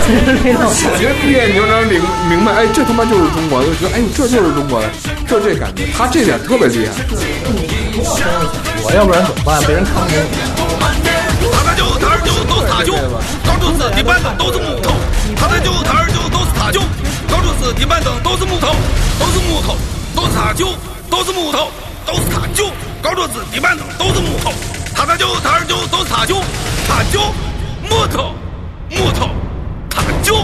[0.53, 4.91] 那 种小学毕业你就能明明白，哎，这他妈就是中国，就觉得哎呦这就是中国的，
[5.29, 6.93] 就这感觉，他这点特别厉害。
[8.83, 9.63] 我要不然怎么办？
[9.63, 10.27] 被人看不见。
[12.81, 14.91] 他的就他就都是塔丘，高桌子、地板凳都是木头。
[15.37, 16.81] 他的舅他二舅都是他舅，
[17.29, 18.69] 高桌子、地板凳都是木头，
[19.19, 19.77] 都是木头，
[20.17, 20.69] 都是他舅，
[21.11, 21.71] 都是木头，
[22.07, 22.71] 都是他舅，
[23.03, 24.51] 高桌子、地板凳都是木头。
[24.95, 26.37] 他的舅他二舅都是他舅，
[26.89, 27.21] 他舅，
[27.89, 28.33] 木头，
[28.89, 29.29] 木头。
[29.91, 30.37] 他舅